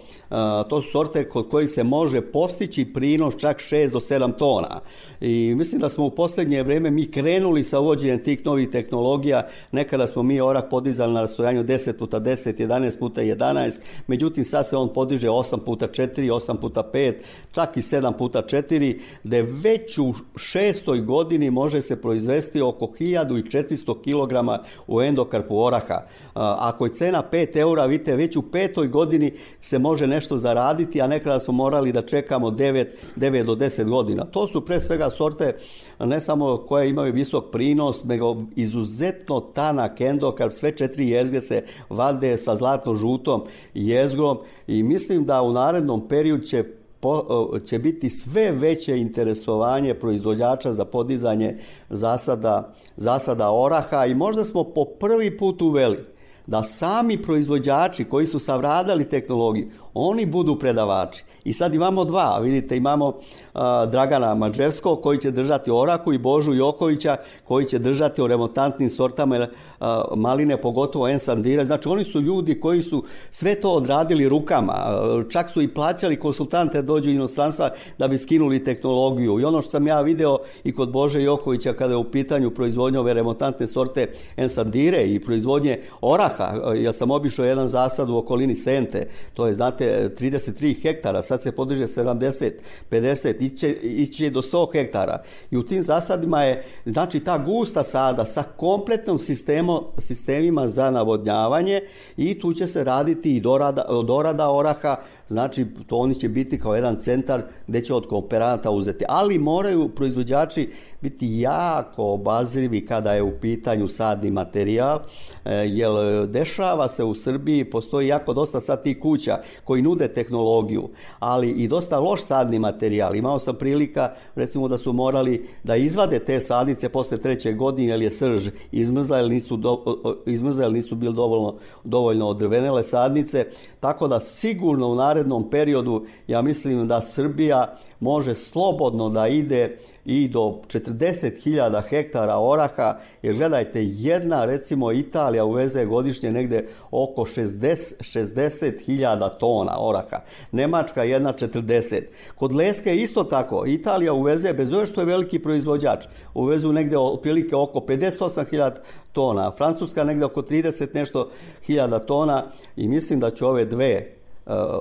to 0.69 0.81
su 0.81 0.91
sorte 0.91 1.27
kod 1.27 1.49
kojih 1.49 1.69
se 1.69 1.83
može 1.83 2.21
postići 2.21 2.93
prinos 2.93 3.35
čak 3.37 3.57
6 3.57 3.91
do 3.91 3.99
7 3.99 4.37
tona. 4.37 4.81
I 5.21 5.53
mislim 5.55 5.81
da 5.81 5.89
smo 5.89 6.05
u 6.05 6.11
poslednje 6.11 6.63
vreme 6.63 6.91
mi 6.91 7.11
krenuli 7.11 7.63
sa 7.63 7.79
uvođenjem 7.79 8.23
tih 8.23 8.45
novih 8.45 8.69
tehnologija. 8.69 9.47
Nekada 9.71 10.07
smo 10.07 10.23
mi 10.23 10.41
orak 10.41 10.69
podizali 10.69 11.13
na 11.13 11.21
rastojanju 11.21 11.63
10 11.63 11.93
puta 11.93 12.19
10, 12.19 12.67
11 12.67 12.99
puta 12.99 13.21
11, 13.21 13.79
međutim 14.07 14.45
sad 14.45 14.67
se 14.67 14.77
on 14.77 14.93
podiže 14.93 15.27
8 15.27 15.57
puta 15.57 15.87
4, 15.87 16.33
8 16.33 16.57
puta 16.57 16.83
5, 16.93 17.13
čak 17.51 17.77
i 17.77 17.81
7 17.81 18.17
puta 18.17 18.41
4, 18.41 18.99
gde 19.23 19.41
već 19.41 19.97
u 19.97 20.13
šestoj 20.35 21.01
godini 21.01 21.51
može 21.51 21.81
se 21.81 22.01
proizvesti 22.01 22.61
oko 22.61 22.85
1400 22.85 23.95
kg 24.03 24.63
u 24.87 25.01
endokarpu 25.01 25.57
oraha. 25.57 26.01
Ako 26.33 26.85
je 26.85 26.93
cena 26.93 27.23
5 27.31 27.57
eura, 27.57 27.85
vidite, 27.85 28.08
već 28.15 28.35
u 28.35 28.41
petoj 28.41 28.87
godini 28.87 29.33
se 29.61 29.79
može 29.79 30.07
nešto 30.07 30.37
zaraditi, 30.37 31.01
a 31.01 31.07
nekada 31.07 31.39
smo 31.39 31.53
morali 31.53 31.91
da 31.91 32.01
čekamo 32.01 32.49
9, 32.49 32.85
9 33.15 33.43
do 33.43 33.55
10 33.55 33.89
godina. 33.89 34.25
To 34.25 34.47
su 34.47 34.65
pre 34.65 34.79
svega 34.79 35.09
sorte 35.09 35.55
ne 35.99 36.21
samo 36.21 36.57
koje 36.57 36.89
imaju 36.89 37.13
visok 37.13 37.51
prinos, 37.51 38.03
nego 38.03 38.35
izuzetno 38.55 39.39
tanak 39.39 40.01
endokarp, 40.01 40.53
sve 40.53 40.77
četiri 40.77 41.09
jezge 41.09 41.41
se 41.41 41.63
vade 41.89 42.37
sa 42.37 42.55
zlatno-žutom 42.55 43.41
jezgrom 43.73 44.37
i 44.67 44.83
mislim 44.83 45.25
da 45.25 45.41
u 45.41 45.51
narednom 45.51 46.07
periodu 46.07 46.45
će 46.45 46.63
po, 46.99 47.25
će 47.65 47.79
biti 47.79 48.09
sve 48.09 48.51
veće 48.51 48.97
interesovanje 48.97 49.93
proizvođača 49.93 50.73
za 50.73 50.85
podizanje 50.85 51.57
zasada, 51.89 52.73
zasada 52.97 53.51
oraha 53.51 54.05
i 54.05 54.15
možda 54.15 54.43
smo 54.43 54.63
po 54.63 54.85
prvi 54.85 55.37
put 55.37 55.61
uveli 55.61 56.18
da 56.49 56.63
sami 56.63 57.21
proizvođači 57.21 58.03
koji 58.03 58.25
su 58.25 58.39
savradali 58.39 59.09
tehnologiju, 59.09 59.67
oni 59.93 60.25
budu 60.25 60.59
predavači. 60.59 61.23
I 61.43 61.53
sad 61.53 61.75
imamo 61.75 62.05
dva, 62.05 62.39
vidite, 62.39 62.77
imamo 62.77 63.07
uh, 63.07 63.61
Dragana 63.91 64.35
Mađevskog 64.35 65.01
koji 65.01 65.17
će 65.17 65.31
držati 65.31 65.71
Oraku 65.71 66.13
i 66.13 66.17
Božu 66.17 66.53
Jokovića 66.53 67.17
koji 67.43 67.65
će 67.65 67.79
držati 67.79 68.21
o 68.21 68.27
remontantnim 68.27 68.89
sortama 68.89 69.35
uh, 69.37 69.87
maline, 70.15 70.61
pogotovo 70.61 71.07
Ensandira. 71.07 71.65
Znači 71.65 71.89
oni 71.89 72.03
su 72.03 72.21
ljudi 72.21 72.59
koji 72.59 72.81
su 72.81 73.03
sve 73.31 73.61
to 73.61 73.71
odradili 73.71 74.29
rukama, 74.29 74.73
uh, 74.73 75.29
čak 75.29 75.49
su 75.49 75.61
i 75.61 75.73
plaćali 75.73 76.19
konsultante 76.19 76.81
da 76.81 76.87
dođu 76.87 77.09
inostranstva 77.09 77.69
da 77.97 78.07
bi 78.07 78.17
skinuli 78.17 78.63
tehnologiju. 78.63 79.39
I 79.39 79.43
ono 79.43 79.61
što 79.61 79.71
sam 79.71 79.87
ja 79.87 80.01
video 80.01 80.37
i 80.63 80.71
kod 80.71 80.91
Bože 80.91 81.23
Jokovića 81.23 81.73
kada 81.73 81.93
je 81.93 81.97
u 81.97 82.11
pitanju 82.11 82.51
proizvodnje 82.51 82.99
ove 82.99 83.13
remontantne 83.13 83.67
sorte 83.67 84.07
Ensandire 84.37 85.03
i 85.03 85.19
proizvodnje 85.19 85.79
oraha, 86.01 86.73
ja 86.77 86.93
sam 86.93 87.11
obišao 87.11 87.45
jedan 87.45 87.67
zasad 87.67 88.09
u 88.09 88.17
okolini 88.17 88.55
Sente, 88.55 89.07
to 89.33 89.47
je, 89.47 89.53
znate, 89.53 89.88
33 89.89 90.81
hektara, 90.81 91.21
sad 91.21 91.41
se 91.41 91.51
podiže 91.51 91.83
70, 91.83 92.51
50, 92.91 93.35
iće, 93.39 93.69
iće 93.83 94.29
do 94.29 94.41
100 94.41 94.71
hektara. 94.73 95.23
I 95.51 95.57
u 95.57 95.63
tim 95.63 95.83
zasadima 95.83 96.43
je, 96.43 96.63
znači, 96.85 97.19
ta 97.19 97.37
gusta 97.37 97.83
sada 97.83 98.25
sa 98.25 98.43
kompletnom 98.43 99.19
sistemo, 99.19 99.91
sistemima 99.97 100.67
za 100.67 100.89
navodnjavanje 100.91 101.81
i 102.17 102.39
tu 102.39 102.53
će 102.53 102.67
se 102.67 102.83
raditi 102.83 103.35
i 103.35 103.39
dorada, 103.39 103.85
dorada 104.07 104.49
oraha, 104.49 104.95
znači 105.29 105.65
to 105.87 105.97
oni 105.97 106.15
će 106.15 106.29
biti 106.29 106.59
kao 106.59 106.75
jedan 106.75 106.99
centar 106.99 107.41
gde 107.67 107.83
će 107.83 107.93
od 107.93 108.07
kooperanata 108.07 108.71
uzeti. 108.71 109.05
Ali 109.07 109.39
moraju 109.39 109.89
proizvođači 109.89 110.69
biti 111.01 111.39
jako 111.39 112.03
obazrivi 112.03 112.85
kada 112.85 113.13
je 113.13 113.23
u 113.23 113.39
pitanju 113.41 113.87
sadni 113.87 114.31
materijal, 114.31 114.99
e, 115.45 115.53
jer 115.53 116.27
dešava 116.27 116.89
se 116.89 117.03
u 117.03 117.15
Srbiji, 117.15 117.69
postoji 117.69 118.07
jako 118.07 118.33
dosta 118.33 118.61
sad 118.61 118.83
tih 118.83 118.99
kuća 118.99 119.37
koji 119.63 119.81
nude 119.81 120.07
tehnologiju, 120.07 120.89
ali 121.19 121.49
i 121.49 121.67
dosta 121.67 121.99
loš 121.99 122.23
sadni 122.23 122.59
materijal. 122.59 123.15
Imao 123.15 123.39
sam 123.39 123.55
prilika, 123.55 124.13
recimo 124.35 124.67
da 124.67 124.77
su 124.77 124.93
morali 124.93 125.47
da 125.63 125.75
izvade 125.75 126.19
te 126.19 126.39
sadnice 126.39 126.89
posle 126.89 127.17
treće 127.17 127.53
godine, 127.53 127.87
jer 127.87 128.01
je 128.01 128.11
srž 128.11 128.49
izmrzla, 128.71 129.19
ili 129.19 129.35
nisu, 129.35 129.57
do, 129.57 129.83
izmrzla, 130.25 130.65
ili 130.65 130.73
nisu 130.73 130.95
bili 130.95 131.13
dovoljno, 131.13 131.55
dovoljno 131.83 132.27
odrvenele 132.27 132.83
sadnice, 132.83 133.45
tako 133.79 134.07
da 134.07 134.19
sigurno 134.19 134.87
u 134.87 134.95
narednom 134.95 135.49
periodu 135.49 136.05
ja 136.27 136.41
mislim 136.41 136.87
da 136.87 137.01
Srbija 137.01 137.77
može 137.99 138.35
slobodno 138.35 139.09
da 139.09 139.27
ide 139.27 139.77
i 140.05 140.27
do 140.27 140.61
40.000 140.67 141.81
hektara 141.89 142.37
oraha, 142.37 142.97
jer 143.21 143.35
gledajte, 143.35 143.79
jedna 143.83 144.45
recimo 144.45 144.91
Italija 144.91 145.45
uveze 145.45 145.85
godišnje 145.85 146.31
negde 146.31 146.65
oko 146.91 147.21
60.000 147.21 149.37
tona 149.39 149.79
oraha, 149.79 150.21
Nemačka 150.51 151.03
jedna 151.03 151.33
40. 151.33 152.01
Kod 152.35 152.51
Leske 152.51 152.95
isto 152.95 153.23
tako, 153.23 153.63
Italija 153.67 154.13
uveze, 154.13 154.53
bez 154.53 154.73
ove 154.73 154.85
što 154.85 155.01
je 155.01 155.05
veliki 155.05 155.39
proizvođač, 155.39 156.05
uvezu 156.33 156.73
negde 156.73 156.97
otprilike 156.97 157.55
oko 157.55 157.79
58.000 157.79 158.71
tona, 159.11 159.51
Francuska 159.57 160.03
negde 160.03 160.25
oko 160.25 160.41
30 160.41 160.87
nešto 160.93 161.29
hiljada 161.65 161.99
tona. 161.99 162.43
I 162.75 162.87
mislim 162.87 163.19
da 163.19 163.31
će 163.31 163.45
ove 163.45 163.65
dve 163.65 164.18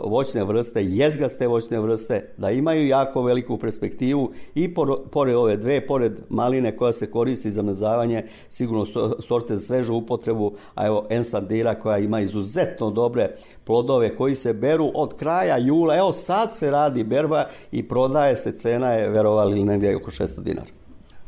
voćne 0.04 0.44
vrste, 0.44 0.84
jezgaste 0.84 1.46
voćne 1.46 1.80
vrste, 1.80 2.32
da 2.36 2.50
imaju 2.50 2.86
jako 2.86 3.22
veliku 3.22 3.58
perspektivu 3.58 4.30
i 4.54 4.74
pored 5.10 5.36
ove 5.36 5.56
dve, 5.56 5.86
pored 5.86 6.12
maline 6.28 6.76
koja 6.76 6.92
se 6.92 7.10
koristi 7.10 7.50
za 7.50 7.62
mrzavanje, 7.62 8.24
sigurno 8.50 8.86
sorte 9.20 9.56
za 9.56 9.66
svežu 9.66 9.94
upotrebu, 9.94 10.52
a 10.74 10.86
evo 10.86 11.06
ensandira 11.10 11.74
koja 11.74 11.98
ima 11.98 12.20
izuzetno 12.20 12.90
dobre 12.90 13.30
plodove 13.64 14.16
koji 14.16 14.34
se 14.34 14.52
beru 14.52 14.90
od 14.94 15.16
kraja 15.16 15.58
jula. 15.58 15.96
Evo 15.96 16.12
sad 16.12 16.56
se 16.56 16.70
radi 16.70 17.04
berba 17.04 17.44
i 17.72 17.88
prodaje 17.88 18.36
se, 18.36 18.52
cena 18.52 18.92
je 18.92 19.08
verovali 19.08 19.64
negdje 19.64 19.96
oko 19.96 20.10
600 20.10 20.40
dinara. 20.40 20.78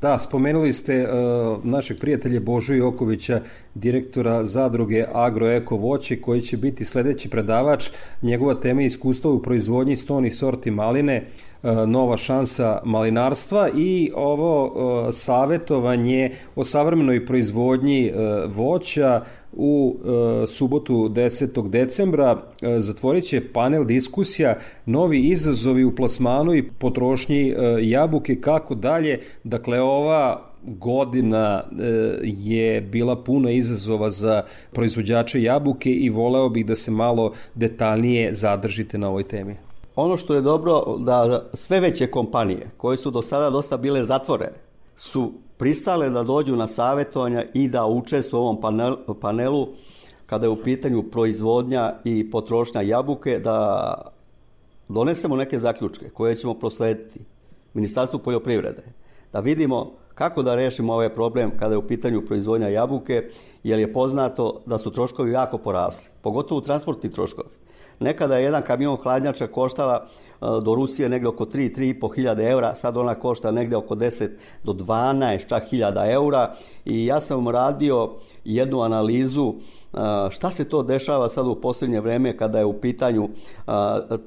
Da, 0.03 0.19
spomenuli 0.19 0.73
ste 0.73 1.09
uh, 1.09 1.65
našeg 1.65 1.99
prijatelja 1.99 2.41
Božu 2.41 2.75
Jokovića, 2.75 3.41
direktora 3.75 4.45
zadruge 4.45 5.05
Agroeko 5.13 5.77
Voće, 5.77 6.21
koji 6.21 6.41
će 6.41 6.57
biti 6.57 6.85
sledeći 6.85 7.31
predavač. 7.31 7.91
Njegova 8.23 8.55
tema 8.55 8.81
je 8.81 8.87
iskustva 8.87 9.31
u 9.31 9.43
proizvodnji 9.43 9.97
stoni 9.97 10.31
sorti 10.31 10.71
maline, 10.71 11.25
uh, 11.63 11.71
nova 11.89 12.17
šansa 12.17 12.81
malinarstva 12.85 13.69
i 13.77 14.13
ovo 14.15 14.65
uh, 14.67 15.15
savetovanje 15.15 16.33
o 16.57 16.65
savremenoj 16.65 17.27
proizvodnji 17.27 18.13
uh, 18.13 18.57
voća, 18.57 19.25
u 19.53 19.97
e, 20.43 20.47
subotu 20.47 20.95
10. 20.95 21.69
decembra 21.69 22.43
e, 22.63 22.81
zatvorit 22.81 23.25
će 23.25 23.53
panel 23.53 23.85
diskusija 23.85 24.59
novi 24.87 25.21
izazovi 25.21 25.85
u 25.85 25.95
plasmanu 25.95 26.55
i 26.55 26.63
potrošnji 26.63 27.51
e, 27.51 27.55
jabuke 27.81 28.41
kako 28.41 28.75
dalje. 28.75 29.21
Dakle, 29.45 29.81
ova 29.81 30.50
godina 30.63 31.65
e, 31.81 31.85
je 32.23 32.81
bila 32.81 33.17
puna 33.17 33.51
izazova 33.51 34.11
za 34.11 34.43
proizvođače 34.73 35.43
jabuke 35.43 35.91
i 35.91 36.11
voleo 36.11 36.49
bih 36.49 36.67
da 36.67 36.75
se 36.75 36.91
malo 36.91 37.33
detaljnije 37.55 38.35
zadržite 38.35 38.99
na 38.99 39.09
ovoj 39.09 39.25
temi. 39.25 39.57
ono 39.97 40.17
što 40.17 40.35
je 40.35 40.41
dobro 40.41 40.97
da 40.99 41.51
sve 41.55 41.81
veće 41.81 42.07
kompanije 42.07 42.71
koje 42.77 42.97
su 42.97 43.11
do 43.11 43.23
sada 43.23 43.51
dosta 43.51 43.77
bile 43.77 44.05
zatvorene 44.05 44.57
su 44.97 45.33
pristale 45.57 46.11
da 46.11 46.23
dođu 46.23 46.57
na 46.57 46.69
savjetovanja 46.69 47.45
i 47.55 47.69
da 47.69 47.87
učestvuju 47.87 48.41
u 48.41 48.45
ovom 48.45 48.61
panel, 48.61 48.97
panelu 49.21 49.69
kada 50.27 50.47
je 50.47 50.51
u 50.51 50.63
pitanju 50.63 51.03
proizvodnja 51.03 51.93
i 52.05 52.31
potrošnja 52.31 52.83
jabuke 52.83 53.39
da 53.39 53.95
donesemo 54.89 55.37
neke 55.37 55.59
zaključke 55.59 56.09
koje 56.09 56.37
ćemo 56.37 56.55
proslediti 56.55 57.21
Ministarstvu 57.75 58.19
poljoprivrede 58.19 58.83
da 59.33 59.41
vidimo 59.41 59.93
kako 60.21 60.43
da 60.43 60.55
rešimo 60.55 60.93
ovaj 60.93 61.09
problem 61.15 61.51
kada 61.57 61.75
je 61.75 61.79
u 61.79 61.87
pitanju 61.87 62.23
proizvodnja 62.27 62.69
jabuke, 62.69 63.31
jer 63.65 63.79
je 63.79 63.93
poznato 63.93 64.61
da 64.67 64.79
su 64.79 64.91
troškovi 64.91 65.33
jako 65.33 65.59
porasli, 65.59 66.11
pogotovo 66.21 66.61
transportni 66.61 67.11
troškovi. 67.11 67.49
Nekada 68.01 68.37
je 68.37 68.45
jedan 68.45 68.63
kamion 68.63 68.97
hladnjača 68.97 69.47
koštala 69.47 69.95
e, 70.05 70.07
do 70.65 70.75
Rusije 70.75 71.09
negde 71.09 71.29
oko 71.29 71.45
3-3,5 71.45 72.15
hiljada 72.15 72.43
eura, 72.43 72.75
sad 72.75 72.97
ona 72.97 73.15
košta 73.15 73.51
negde 73.51 73.77
oko 73.77 73.95
10 73.95 74.29
do 74.65 74.73
12 74.73 75.49
čak 75.49 75.69
hiljada 75.71 76.11
eura 76.11 76.55
i 76.85 77.07
ja 77.07 77.21
sam 77.21 77.49
radio 77.49 78.11
jednu 78.45 78.83
analizu 78.83 79.55
šta 80.31 80.51
se 80.51 80.65
to 80.65 80.83
dešava 80.83 81.29
sad 81.29 81.47
u 81.47 81.55
posljednje 81.55 82.01
vreme 82.01 82.37
kada 82.37 82.59
je 82.59 82.65
u 82.65 82.81
pitanju 82.81 83.29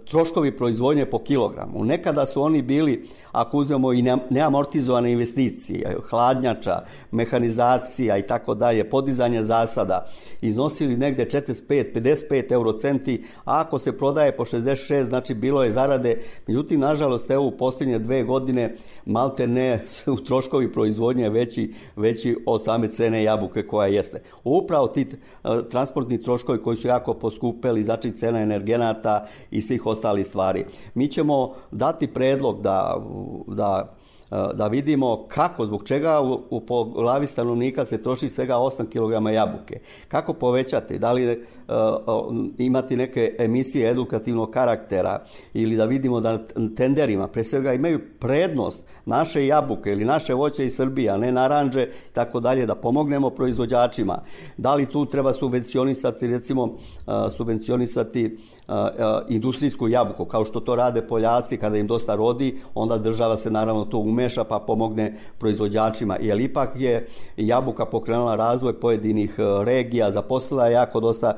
troškovi 0.10 0.58
proizvodnje 0.58 1.06
po 1.06 1.19
kilogramu. 1.19 1.86
Nekada 1.86 2.26
su 2.26 2.41
oni 2.41 2.62
bili, 2.62 3.08
ako 3.32 3.58
uzmemo 3.58 3.93
i 3.93 4.04
neamortizovane 4.30 5.12
investicije, 5.12 5.97
hladnjača, 6.10 6.80
mehanizacija 7.12 8.17
i 8.17 8.28
tako 8.28 8.56
dalje, 8.56 8.89
podizanje 8.89 9.43
zasada, 9.43 10.06
iznosili 10.41 10.97
negde 10.97 11.26
45-55 11.26 12.52
eurocenti, 12.52 13.23
a 13.45 13.62
ako 13.62 13.80
se 13.80 13.97
prodaje 13.97 14.38
po 14.38 14.45
66, 14.45 15.04
znači 15.04 15.34
bilo 15.34 15.63
je 15.63 15.71
zarade. 15.71 16.21
Međutim, 16.47 16.80
nažalost, 16.80 17.32
evo 17.32 17.45
u 17.45 17.58
posljednje 17.58 17.99
dve 17.99 18.23
godine 18.23 18.76
malte 19.06 19.47
ne 19.47 19.84
u 20.08 20.17
troškovi 20.28 20.73
proizvodnje 20.73 21.30
veći, 21.30 21.73
veći 21.95 22.38
od 22.45 22.63
same 22.63 22.88
cene 22.88 23.23
jabuke 23.23 23.67
koja 23.67 23.88
jeste. 23.88 24.21
Upravo 24.43 24.88
ti 24.88 25.08
transportni 25.62 26.24
troškovi 26.24 26.62
koji 26.62 26.78
su 26.78 26.88
jako 26.88 27.13
poskupeli, 27.13 27.84
znači 27.84 28.12
cena 28.12 28.39
energenata 28.39 29.26
i 29.52 29.62
svih 29.62 29.86
ostalih 29.86 30.28
stvari. 30.28 30.66
Mi 30.94 31.08
ćemo 31.08 31.54
dati 31.72 32.08
predlog 32.08 32.62
da, 32.62 32.98
da 33.48 33.96
da 34.54 34.68
vidimo 34.68 35.26
kako, 35.28 35.66
zbog 35.66 35.84
čega 35.88 36.22
u, 36.22 36.42
u, 36.50 36.62
po 36.62 36.84
glavi 36.84 37.28
stanovnika 37.28 37.86
se 37.86 38.02
troši 38.02 38.30
svega 38.30 38.56
8 38.56 38.86
kg 38.89 39.34
jabuke. 39.34 39.80
Kako 40.08 40.34
povećati? 40.34 41.00
Da 41.00 41.12
li 41.12 41.46
imati 42.58 42.95
neke 42.95 43.36
emisije 43.39 43.89
edukativnog 43.89 44.49
karaktera 44.49 45.23
ili 45.54 45.76
da 45.76 45.86
vidimo 45.86 46.19
da 46.19 46.39
tenderima 46.76 47.28
pre 47.28 47.43
svega 47.43 47.73
imaju 47.73 47.99
prednost 48.19 48.86
naše 49.06 49.47
jabuke 49.47 49.91
ili 49.91 50.06
naše 50.06 50.34
voće 50.34 50.65
iz 50.65 50.76
Srbije, 50.76 51.10
a 51.10 51.17
ne 51.17 51.32
naranđe 51.32 51.88
tako 52.13 52.39
dalje, 52.39 52.65
da 52.65 52.76
pomognemo 52.76 53.30
proizvođačima. 53.30 54.21
Da 54.58 54.76
li 54.76 54.86
tu 54.86 55.06
treba 55.06 55.34
subvencionisati, 55.34 56.28
recimo 56.28 56.63
uh, 56.63 56.73
subvencionisati 57.32 58.38
uh, 58.67 58.73
industrijsku 59.30 59.88
jabuku, 59.88 60.26
kao 60.26 60.45
što 60.45 60.60
to 60.60 60.76
rade 60.76 61.02
Poljaci 61.02 61.58
kada 61.58 61.78
im 61.78 61.88
dosta 61.88 62.15
rodi, 62.15 62.60
onda 62.76 62.97
država 62.97 63.38
se 63.38 63.52
naravno 63.52 63.86
to 63.86 63.97
umeša 63.97 64.43
pa 64.43 64.60
pomogne 64.60 65.13
proizvođačima, 65.38 66.17
jer 66.21 66.41
ipak 66.41 66.69
je 66.76 67.08
jabuka 67.38 67.86
pokrenula 67.86 68.36
razvoj 68.36 68.80
pojedinih 68.80 69.36
regija, 69.63 70.12
zaposlila 70.12 70.67
je 70.67 70.73
jako 70.73 70.99
dosta 70.99 71.38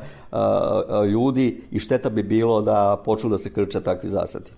ljudi 1.12 1.62
i 1.72 1.80
šteta 1.80 2.10
bi 2.10 2.24
bilo 2.24 2.62
da 2.62 3.02
počnu 3.06 3.30
da 3.30 3.38
se 3.38 3.54
krče 3.54 3.82
takvi 3.82 4.10
zasadi. 4.10 4.52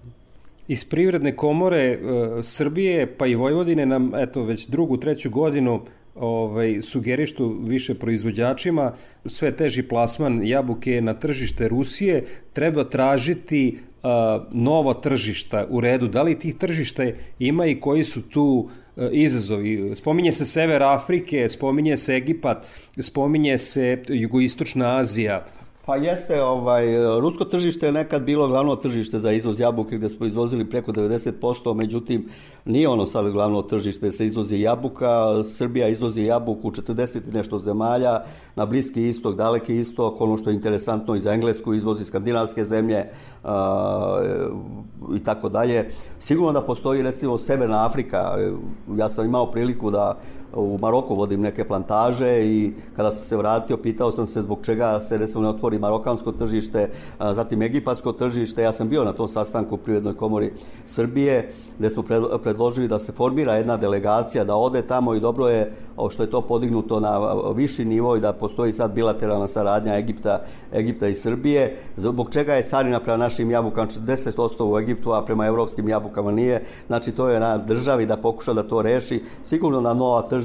Iz 0.68 0.86
privredne 0.86 1.36
komore 1.36 1.78
e, 1.78 1.98
Srbije 2.44 3.18
pa 3.18 3.28
i 3.28 3.36
Vojvodine 3.36 3.86
nam 3.86 4.12
eto 4.16 4.44
već 4.44 4.68
drugu, 4.68 4.98
treću 4.98 5.30
godinu 5.30 5.82
ovaj, 6.20 6.82
sugerištu 6.82 7.56
više 7.64 7.94
proizvođačima 7.94 8.94
sve 9.26 9.52
teži 9.56 9.84
plasman 9.84 10.48
jabuke 10.48 11.02
na 11.02 11.14
tržište 11.14 11.68
Rusije 11.68 12.26
treba 12.54 12.84
tražiti 12.84 13.80
a, 14.04 14.44
nova 14.52 14.94
tržišta 14.94 15.66
u 15.70 15.82
redu. 15.82 16.08
Da 16.08 16.22
li 16.22 16.40
tih 16.40 16.56
tržišta 16.56 17.04
ima 17.40 17.66
i 17.66 17.80
koji 17.80 18.04
su 18.04 18.22
tu 18.22 18.70
a, 18.96 19.10
izazovi? 19.12 19.96
Spominje 19.96 20.32
se 20.32 20.46
Sever 20.46 20.84
Afrike, 20.84 21.50
spominje 21.50 21.98
se 21.98 22.16
Egipat, 22.16 22.68
spominje 23.00 23.58
se 23.58 24.04
Jugoistočna 24.08 24.98
Azija. 24.98 25.46
Pa 25.88 25.96
jeste, 25.96 26.44
ovaj, 26.44 26.86
rusko 27.20 27.46
tržište 27.46 27.86
je 27.86 27.92
nekad 27.92 28.24
bilo 28.24 28.48
glavno 28.48 28.76
tržište 28.76 29.20
za 29.20 29.32
izvoz 29.32 29.60
jabuke 29.60 29.98
gde 29.98 30.10
smo 30.10 30.26
izvozili 30.26 30.70
preko 30.70 30.92
90%, 30.92 31.74
međutim 31.74 32.30
nije 32.66 32.90
ono 32.90 33.06
sad 33.06 33.32
glavno 33.32 33.62
tržište, 33.62 34.12
se 34.12 34.26
izvozi 34.26 34.60
jabuka, 34.60 35.44
Srbija 35.44 35.88
izvozi 35.88 36.24
jabuku 36.24 36.68
u 36.68 36.72
40 36.72 37.18
i 37.30 37.32
nešto 37.32 37.60
zemalja, 37.60 38.24
na 38.56 38.66
Bliski 38.66 39.08
istok, 39.08 39.36
Daleki 39.36 39.76
istok, 39.76 40.22
ono 40.22 40.38
što 40.38 40.50
je 40.50 40.54
interesantno 40.54 41.16
i 41.16 41.20
za 41.20 41.34
Englesku 41.34 41.74
izvozi 41.74 42.06
skandinavske 42.06 42.64
zemlje 42.64 43.06
i 45.16 45.24
tako 45.24 45.50
dalje. 45.50 45.92
Sigurno 46.20 46.52
da 46.52 46.62
postoji 46.62 47.02
recimo 47.02 47.38
Severna 47.38 47.86
Afrika, 47.86 48.38
ja 48.98 49.10
sam 49.10 49.26
imao 49.26 49.52
priliku 49.52 49.92
da 49.92 50.20
u 50.54 50.78
Maroku 50.82 51.16
vodim 51.16 51.42
neke 51.42 51.68
plantaže 51.68 52.46
i 52.46 52.74
kada 52.96 53.12
sam 53.12 53.26
se 53.26 53.38
vratio 53.38 53.78
pitao 53.78 54.12
sam 54.12 54.28
se 54.28 54.42
zbog 54.42 54.60
čega 54.62 55.02
se 55.02 55.18
recimo 55.18 55.44
ne 55.44 55.50
otvori 55.50 55.80
marokansko 55.80 56.32
tržište, 56.32 56.90
zatim 57.20 57.62
egipatsko 57.62 58.12
tržište. 58.12 58.62
Ja 58.62 58.72
sam 58.72 58.90
bio 58.90 59.04
na 59.04 59.14
tom 59.14 59.28
sastanku 59.28 59.76
u 59.76 59.78
Privrednoj 59.78 60.16
komori 60.16 60.54
Srbije 60.86 61.54
gde 61.80 61.90
smo 61.90 62.04
predložili 62.44 62.88
da 62.88 63.00
se 63.00 63.12
formira 63.12 63.56
jedna 63.56 63.78
delegacija 63.78 64.44
da 64.44 64.56
ode 64.56 64.82
tamo 64.82 65.14
i 65.14 65.20
dobro 65.20 65.48
je 65.48 65.74
što 66.10 66.24
je 66.24 66.30
to 66.32 66.42
podignuto 66.42 67.00
na 67.00 67.20
viši 67.56 67.86
nivo 67.86 68.16
i 68.16 68.20
da 68.20 68.34
postoji 68.34 68.74
sad 68.74 68.94
bilateralna 68.94 69.48
saradnja 69.48 69.98
Egipta, 69.98 70.42
Egipta 70.74 71.08
i 71.08 71.16
Srbije. 71.16 71.78
Zbog 71.98 72.30
čega 72.30 72.54
je 72.54 72.64
carina 72.64 73.00
prema 73.00 73.18
našim 73.18 73.52
jabukama 73.52 73.88
40% 73.88 74.72
u 74.72 74.80
Egiptu, 74.80 75.14
a 75.14 75.26
prema 75.26 75.46
evropskim 75.46 75.90
jabukama 75.90 76.32
nije. 76.32 76.64
Znači 76.88 77.12
to 77.12 77.30
je 77.30 77.40
na 77.40 77.58
državi 77.58 78.06
da 78.06 78.18
pokuša 78.18 78.54
da 78.54 78.64
to 78.64 78.82
reši. 78.82 79.24
Sigurno 79.44 79.82
na 79.82 79.94
nova 79.94 80.22
tržišta 80.22 80.37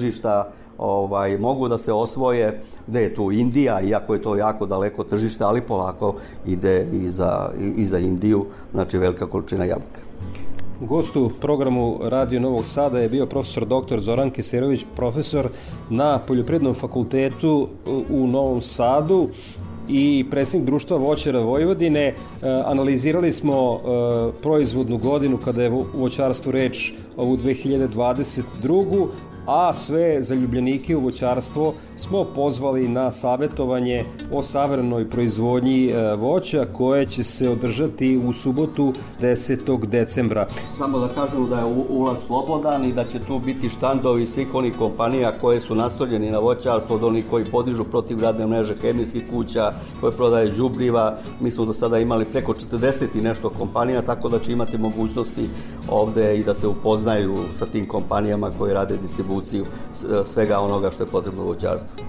ovaj, 0.78 1.38
mogu 1.38 1.68
da 1.68 1.78
se 1.78 1.92
osvoje, 1.92 2.61
gde 2.87 3.02
je 3.02 3.14
tu 3.14 3.33
Indija, 3.33 3.81
iako 3.81 4.14
je 4.14 4.22
to 4.22 4.37
jako 4.37 4.66
daleko 4.66 5.05
tržište, 5.05 5.44
ali 5.44 5.61
polako 5.61 6.14
ide 6.46 6.87
i 6.92 7.11
za, 7.11 7.50
i 7.76 7.87
za 7.87 7.98
Indiju, 7.98 8.46
znači 8.72 8.98
velika 8.98 9.26
količina 9.26 9.64
jabuka. 9.64 10.00
Gost 10.81 11.16
u 11.16 11.31
programu 11.40 11.98
Radio 12.02 12.40
Novog 12.40 12.66
Sada 12.66 12.98
je 12.98 13.09
bio 13.09 13.26
profesor 13.26 13.66
dr. 13.66 14.00
Zoran 14.00 14.31
Keserović, 14.31 14.85
profesor 14.96 15.48
na 15.90 16.18
Poljoprednom 16.18 16.74
fakultetu 16.74 17.68
u 18.11 18.26
Novom 18.26 18.61
Sadu 18.61 19.28
i 19.88 20.24
predsjednik 20.31 20.66
društva 20.66 20.96
voćara 20.96 21.40
Vojvodine. 21.40 22.07
E, 22.07 22.14
analizirali 22.64 23.33
smo 23.33 23.74
e, 23.74 23.78
proizvodnu 24.42 24.98
godinu 24.98 25.38
kada 25.44 25.62
je 25.62 25.85
voćarstvo 25.94 26.52
reč 26.52 26.92
ovu 27.16 27.37
2022 27.37 29.07
a 29.46 29.74
sve 29.74 30.22
zaljubljenike 30.22 30.96
u 30.96 31.00
voćarstvo 31.00 31.74
smo 31.96 32.24
pozvali 32.24 32.88
na 32.88 33.11
savjetovanje 33.11 34.05
o 34.33 34.42
savrenoj 34.42 35.11
proizvodnji 35.11 35.88
e, 35.88 36.14
voća 36.16 36.66
koje 36.76 37.07
će 37.07 37.22
se 37.24 37.48
održati 37.48 38.16
u 38.16 38.33
subotu 38.33 38.92
10. 39.20 39.87
decembra. 39.87 40.46
Samo 40.76 40.98
da 40.98 41.09
kažem 41.09 41.48
da 41.48 41.59
je 41.59 41.64
ulaz 41.88 42.18
slobodan 42.26 42.85
i 42.85 42.92
da 42.92 43.05
će 43.05 43.18
tu 43.18 43.38
biti 43.38 43.68
štandovi 43.68 44.26
svih 44.26 44.55
onih 44.55 44.72
kompanija 44.78 45.33
koje 45.40 45.61
su 45.61 45.74
nastavljeni 45.74 46.31
na 46.31 46.38
voćarstvo, 46.38 46.96
od 46.96 47.05
onih 47.05 47.24
koji 47.31 47.44
podižu 47.44 47.85
protiv 47.85 48.20
radne 48.20 48.46
mreže 48.46 48.74
hemijskih 48.81 49.22
kuća, 49.31 49.72
koje 50.00 50.12
prodaje 50.12 50.50
đubriva. 50.50 51.16
Mi 51.40 51.50
smo 51.50 51.64
do 51.64 51.72
sada 51.72 51.98
imali 51.98 52.24
preko 52.24 52.52
40 52.52 53.18
i 53.18 53.20
nešto 53.20 53.50
kompanija, 53.50 54.02
tako 54.02 54.28
da 54.28 54.38
će 54.38 54.52
imati 54.52 54.78
mogućnosti 54.78 55.48
ovde 55.88 56.37
i 56.38 56.44
da 56.44 56.55
se 56.55 56.66
upoznaju 56.66 57.38
sa 57.55 57.66
tim 57.66 57.88
kompanijama 57.88 58.50
koje 58.59 58.74
rade 58.74 58.96
distribuciju 59.02 59.32
distribuciju 59.40 59.64
svega 60.25 60.59
onoga 60.59 60.90
što 60.90 61.03
je 61.03 61.11
potrebno 61.11 61.42
u 61.42 61.47
voćarstvu. 61.47 62.05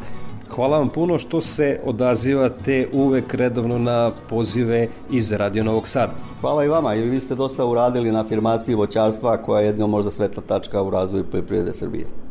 Hvala 0.50 0.78
vam 0.78 0.90
puno 0.90 1.18
što 1.18 1.42
se 1.42 1.80
odazivate 1.86 2.88
uvek 2.94 3.34
redovno 3.34 3.78
na 3.80 4.12
pozive 4.30 4.88
iz 5.12 5.32
Radio 5.32 5.64
Novog 5.64 5.88
Sada. 5.88 6.14
Hvala 6.42 6.66
i 6.66 6.68
vama. 6.68 6.96
I 6.96 7.02
vi 7.02 7.20
ste 7.20 7.36
dosta 7.36 7.66
uradili 7.66 8.12
na 8.12 8.22
afirmaciji 8.22 8.76
voćarstva 8.76 9.38
koja 9.38 9.62
je 9.62 9.66
jedno 9.66 9.88
možda 9.88 10.12
svetla 10.12 10.44
tačka 10.48 10.82
u 10.82 10.90
razvoju 10.90 11.24
poljoprivrede 11.32 11.74
Srbije. 11.74 12.23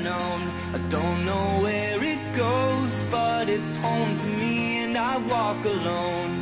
unknown. 0.00 0.40
I 0.74 0.78
don't 0.88 1.24
know 1.26 1.60
where 1.62 2.04
it 2.04 2.36
goes, 2.36 2.94
but 3.10 3.48
it's 3.48 3.76
home 3.78 4.18
to 4.18 4.26
me 4.42 4.84
and 4.84 4.96
I 4.96 5.16
walk 5.18 5.64
alone. 5.64 6.32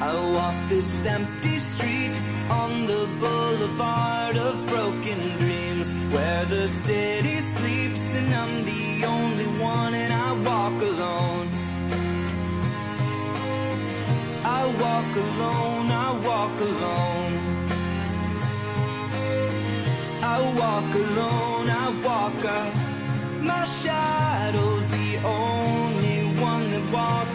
I 0.00 0.12
walk 0.36 0.68
this 0.68 1.06
empty 1.06 1.58
street 1.72 2.14
on 2.50 2.86
the 2.86 3.02
boulevard 3.20 4.36
of 4.36 4.66
broken 4.66 5.18
dreams 5.38 5.86
where 6.12 6.44
the 6.46 6.66
city 6.86 7.40
sleeps 7.56 8.06
and 8.20 8.34
I'm 8.34 8.64
the 8.64 9.04
only 9.06 9.46
one 9.60 9.94
and 9.94 10.12
I 10.12 10.32
walk 10.48 10.82
alone. 10.82 11.48
I 14.44 14.62
walk 14.82 15.16
alone, 15.16 15.90
I 15.90 16.10
walk 16.26 16.60
alone. 16.60 17.23
I 20.36 20.40
walk 20.62 20.94
alone, 20.96 21.70
I 21.70 21.88
walk 22.06 22.44
up. 22.44 22.74
My 23.50 23.64
shadow's 23.82 24.90
the 24.90 25.10
only 25.18 26.40
one 26.50 26.70
that 26.72 26.86
walks 26.92 27.33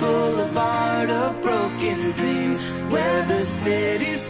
boulevard 0.00 1.10
of 1.10 1.42
broken 1.42 2.12
dreams 2.12 2.60
where 2.92 3.24
the 3.26 3.46
city's 3.62 4.27